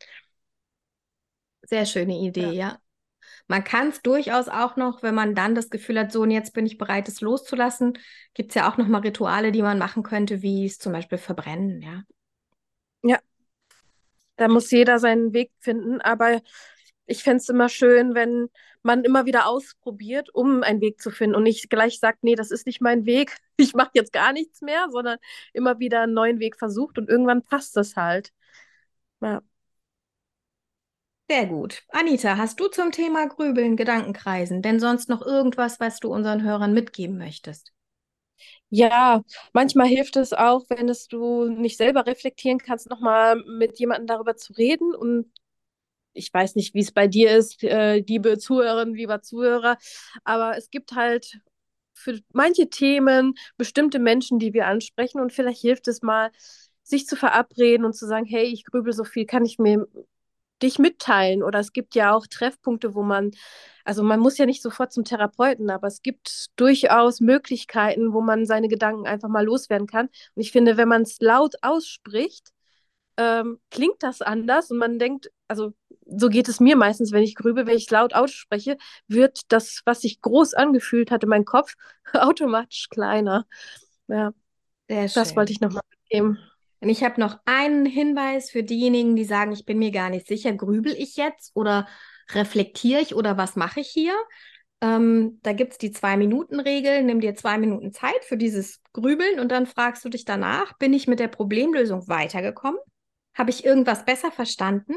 Sehr 1.65 1.85
schöne 1.85 2.19
Idee, 2.19 2.47
ja. 2.47 2.53
ja. 2.53 2.79
Man 3.51 3.65
kann 3.65 3.89
es 3.89 4.01
durchaus 4.01 4.49
auch 4.49 4.77
noch, 4.77 5.03
wenn 5.03 5.17
man 5.17 5.35
dann 5.35 5.57
das 5.57 5.71
Gefühl 5.71 5.99
hat, 5.99 6.13
so 6.13 6.23
und 6.23 6.31
jetzt 6.31 6.55
bin 6.55 6.67
ich 6.67 6.79
bereit, 6.79 7.09
es 7.09 7.21
loszulassen, 7.21 7.99
gibt 8.33 8.51
es 8.51 8.55
ja 8.55 8.71
auch 8.71 8.77
noch 8.77 8.87
mal 8.87 9.01
Rituale, 9.01 9.51
die 9.51 9.61
man 9.61 9.77
machen 9.77 10.05
könnte, 10.05 10.41
wie 10.41 10.67
es 10.67 10.79
zum 10.79 10.93
Beispiel 10.93 11.19
verbrennen, 11.19 11.83
ja. 11.83 12.05
Ja, 13.03 13.19
da 14.37 14.47
muss 14.47 14.71
jeder 14.71 15.01
seinen 15.01 15.33
Weg 15.33 15.51
finden, 15.59 16.01
aber 16.01 16.41
ich 17.07 17.25
fände 17.25 17.39
es 17.39 17.49
immer 17.49 17.69
schön, 17.69 18.15
wenn 18.15 18.51
man 18.85 19.03
immer 19.03 19.27
wieder 19.27 19.49
ausprobiert, 19.49 20.33
um 20.33 20.63
einen 20.63 20.81
Weg 20.81 21.01
zu 21.01 21.11
finden 21.11 21.35
und 21.35 21.43
nicht 21.43 21.71
gleich 21.71 21.99
sagt, 21.99 22.23
nee, 22.23 22.37
das 22.37 22.53
ist 22.53 22.67
nicht 22.67 22.81
mein 22.81 23.05
Weg, 23.05 23.37
ich 23.57 23.75
mache 23.75 23.91
jetzt 23.95 24.13
gar 24.13 24.33
nichts 24.33 24.61
mehr, 24.61 24.87
sondern 24.91 25.19
immer 25.53 25.81
wieder 25.81 26.03
einen 26.03 26.15
neuen 26.15 26.39
Weg 26.39 26.57
versucht 26.57 26.99
und 26.99 27.09
irgendwann 27.09 27.43
passt 27.43 27.77
das 27.77 27.97
halt. 27.97 28.31
Ja. 29.21 29.43
Sehr 31.31 31.47
gut. 31.47 31.85
Anita, 31.91 32.39
hast 32.39 32.59
du 32.59 32.67
zum 32.67 32.91
Thema 32.91 33.29
Grübeln, 33.29 33.77
Gedankenkreisen 33.77 34.63
denn 34.63 34.81
sonst 34.81 35.09
noch 35.09 35.23
irgendwas, 35.23 35.79
was 35.79 36.01
du 36.01 36.13
unseren 36.13 36.43
Hörern 36.43 36.73
mitgeben 36.73 37.19
möchtest? 37.19 37.71
Ja, 38.69 39.23
manchmal 39.53 39.87
hilft 39.87 40.17
es 40.17 40.33
auch, 40.33 40.65
wenn 40.71 40.89
es 40.89 41.07
du 41.07 41.49
nicht 41.49 41.77
selber 41.77 42.05
reflektieren 42.05 42.59
kannst, 42.59 42.91
nochmal 42.91 43.37
mit 43.47 43.79
jemandem 43.79 44.09
darüber 44.09 44.35
zu 44.35 44.55
reden. 44.55 44.93
Und 44.93 45.31
ich 46.15 46.35
weiß 46.35 46.57
nicht, 46.57 46.75
wie 46.75 46.81
es 46.81 46.91
bei 46.91 47.07
dir 47.07 47.31
ist, 47.31 47.63
äh, 47.63 47.99
liebe 47.99 48.37
Zuhörerinnen, 48.37 48.97
lieber 48.97 49.23
Zuhörer, 49.23 49.79
aber 50.25 50.57
es 50.57 50.69
gibt 50.69 50.97
halt 50.97 51.39
für 51.95 52.19
manche 52.33 52.71
Themen 52.71 53.35
bestimmte 53.57 54.01
Menschen, 54.01 54.41
die 54.41 54.53
wir 54.53 54.67
ansprechen. 54.67 55.21
Und 55.21 55.33
vielleicht 55.33 55.61
hilft 55.61 55.87
es 55.87 56.03
mal, 56.03 56.33
sich 56.83 57.07
zu 57.07 57.15
verabreden 57.15 57.85
und 57.85 57.93
zu 57.93 58.09
sagen, 58.09 58.27
hey, 58.27 58.47
ich 58.47 58.65
grübel 58.65 58.93
so 58.93 59.05
viel, 59.05 59.27
kann 59.27 59.45
ich 59.45 59.61
mir 59.61 59.87
dich 60.63 60.79
mitteilen? 60.79 61.43
Oder 61.43 61.59
es 61.61 61.73
gibt 61.73 61.95
ja 61.95 62.15
auch 62.15 62.27
Treffpunkte, 62.27 62.95
wo 62.95 63.03
man, 63.03 63.33
also 63.85 64.03
man 64.03 64.21
muss 64.21 64.39
ja 64.39 64.47
nicht 64.47 64.63
sofort 64.63 64.93
zum 64.93 65.05
Therapeuten, 65.05 65.71
aber 65.71 65.87
es 65.87 66.03
gibt 66.03 66.51
durchaus 66.57 67.21
Möglichkeiten, 67.21 68.13
wo 68.13 68.21
man 68.21 68.47
seine 68.47 68.69
Gedanken 68.69 69.07
einfach 69.07 69.29
mal 69.29 69.45
loswerden 69.45 69.87
kann. 69.87 70.07
Und 70.35 70.43
ich 70.43 70.53
finde, 70.53 70.77
wenn 70.77 70.89
man 70.89 71.03
es 71.03 71.19
laut 71.21 71.57
ausspricht, 71.63 72.51
ähm, 73.17 73.61
klingt 73.71 74.03
das 74.03 74.23
anders 74.23 74.71
und 74.71 74.79
man 74.79 74.99
denkt, 74.99 75.31
also 75.47 75.75
so 76.07 76.29
geht 76.29 76.49
es 76.49 76.59
mir 76.61 76.77
meistens, 76.77 77.13
wenn 77.13 77.23
ich 77.23 77.35
grübe, 77.35 77.67
wenn 77.67 77.77
ich 77.77 77.91
laut 77.91 78.15
ausspreche, 78.15 78.79
wird 79.09 79.41
das, 79.49 79.83
was 79.85 80.01
sich 80.01 80.21
groß 80.23 80.55
angefühlt 80.55 81.11
hat 81.11 81.23
in 81.23 81.29
meinem 81.29 81.45
Kopf, 81.45 81.75
automatisch 82.15 82.89
kleiner. 82.89 83.47
Ja, 84.09 84.33
das 84.89 85.37
wollte 85.37 85.53
ich 85.53 85.61
nochmal 85.61 85.83
mitgeben. 85.91 86.39
Und 86.81 86.89
ich 86.89 87.05
habe 87.05 87.21
noch 87.21 87.39
einen 87.45 87.87
Hinweis 87.87 88.51
für 88.51 88.63
diejenigen, 88.63 89.17
die 89.17 89.25
sagen, 89.25 89.53
ich 89.53 89.67
bin 89.67 89.79
mir 89.79 89.91
gar 89.91 90.11
nicht 90.11 90.27
sicher, 90.27 90.53
grübel 90.53 90.95
ich 90.97 91.17
jetzt 91.17 91.53
oder 91.55 91.87
reflektiere 92.33 93.01
ich 93.01 93.15
oder 93.15 93.37
was 93.37 93.57
mache 93.57 93.81
ich 93.81 93.89
hier? 93.89 94.15
Ähm, 94.81 95.39
da 95.43 95.53
gibt 95.53 95.73
es 95.73 95.79
die 95.79 95.93
Zwei-Minuten-Regel. 95.93 97.03
Nimm 97.03 97.21
dir 97.21 97.35
zwei 97.35 97.59
Minuten 97.59 97.93
Zeit 97.93 98.25
für 98.25 98.39
dieses 98.39 98.81
Grübeln 98.93 99.39
und 99.41 99.53
dann 99.53 99.67
fragst 99.67 100.05
du 100.05 100.09
dich 100.09 100.25
danach, 100.25 100.77
bin 100.79 100.95
ich 100.95 101.07
mit 101.07 101.21
der 101.21 101.29
Problemlösung 101.29 102.09
weitergekommen? 102.09 102.81
Habe 103.35 103.51
ich 103.51 103.65
irgendwas 103.65 104.05
besser 104.05 104.31
verstanden? 104.33 104.95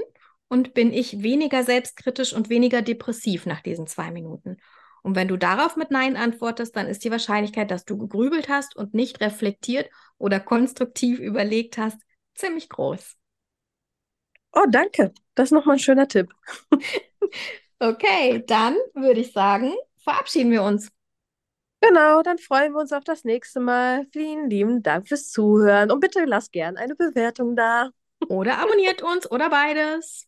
Und 0.49 0.75
bin 0.75 0.93
ich 0.93 1.23
weniger 1.23 1.63
selbstkritisch 1.63 2.31
und 2.31 2.49
weniger 2.49 2.83
depressiv 2.83 3.47
nach 3.47 3.61
diesen 3.61 3.87
zwei 3.87 4.11
Minuten? 4.11 4.57
Und 5.03 5.15
wenn 5.15 5.27
du 5.27 5.37
darauf 5.37 5.75
mit 5.75 5.91
Nein 5.91 6.17
antwortest, 6.17 6.75
dann 6.75 6.87
ist 6.87 7.03
die 7.03 7.11
Wahrscheinlichkeit, 7.11 7.69
dass 7.69 7.85
du 7.85 7.97
gegrübelt 7.97 8.49
hast 8.49 8.75
und 8.75 8.93
nicht 8.93 9.21
reflektiert 9.21 9.89
oder 10.17 10.39
konstruktiv 10.39 11.19
überlegt 11.19 11.77
hast, 11.77 11.97
ziemlich 12.35 12.69
groß. 12.69 13.17
Oh, 14.53 14.65
danke. 14.69 15.13
Das 15.35 15.45
ist 15.45 15.51
nochmal 15.51 15.75
ein 15.75 15.79
schöner 15.79 16.07
Tipp. 16.07 16.33
Okay, 17.79 18.41
dann 18.47 18.77
würde 18.93 19.19
ich 19.19 19.33
sagen, 19.33 19.73
verabschieden 19.97 20.51
wir 20.51 20.63
uns. 20.63 20.89
Genau, 21.81 22.21
dann 22.21 22.37
freuen 22.37 22.71
wir 22.71 22.79
uns 22.79 22.93
auf 22.93 23.03
das 23.03 23.25
nächste 23.25 23.59
Mal. 23.59 24.07
Vielen 24.13 24.49
lieben 24.49 24.81
Dank 24.83 25.09
fürs 25.09 25.29
Zuhören 25.31 25.91
und 25.91 25.99
bitte 25.99 26.23
lasst 26.23 26.53
gern 26.53 26.77
eine 26.77 26.95
Bewertung 26.95 27.57
da. 27.57 27.89
Oder 28.29 28.59
abonniert 28.59 29.01
uns 29.01 29.29
oder 29.29 29.49
beides. 29.49 30.25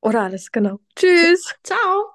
Oder 0.00 0.22
alles, 0.22 0.50
genau. 0.50 0.80
Tschüss. 0.96 1.54
Ciao. 1.62 2.13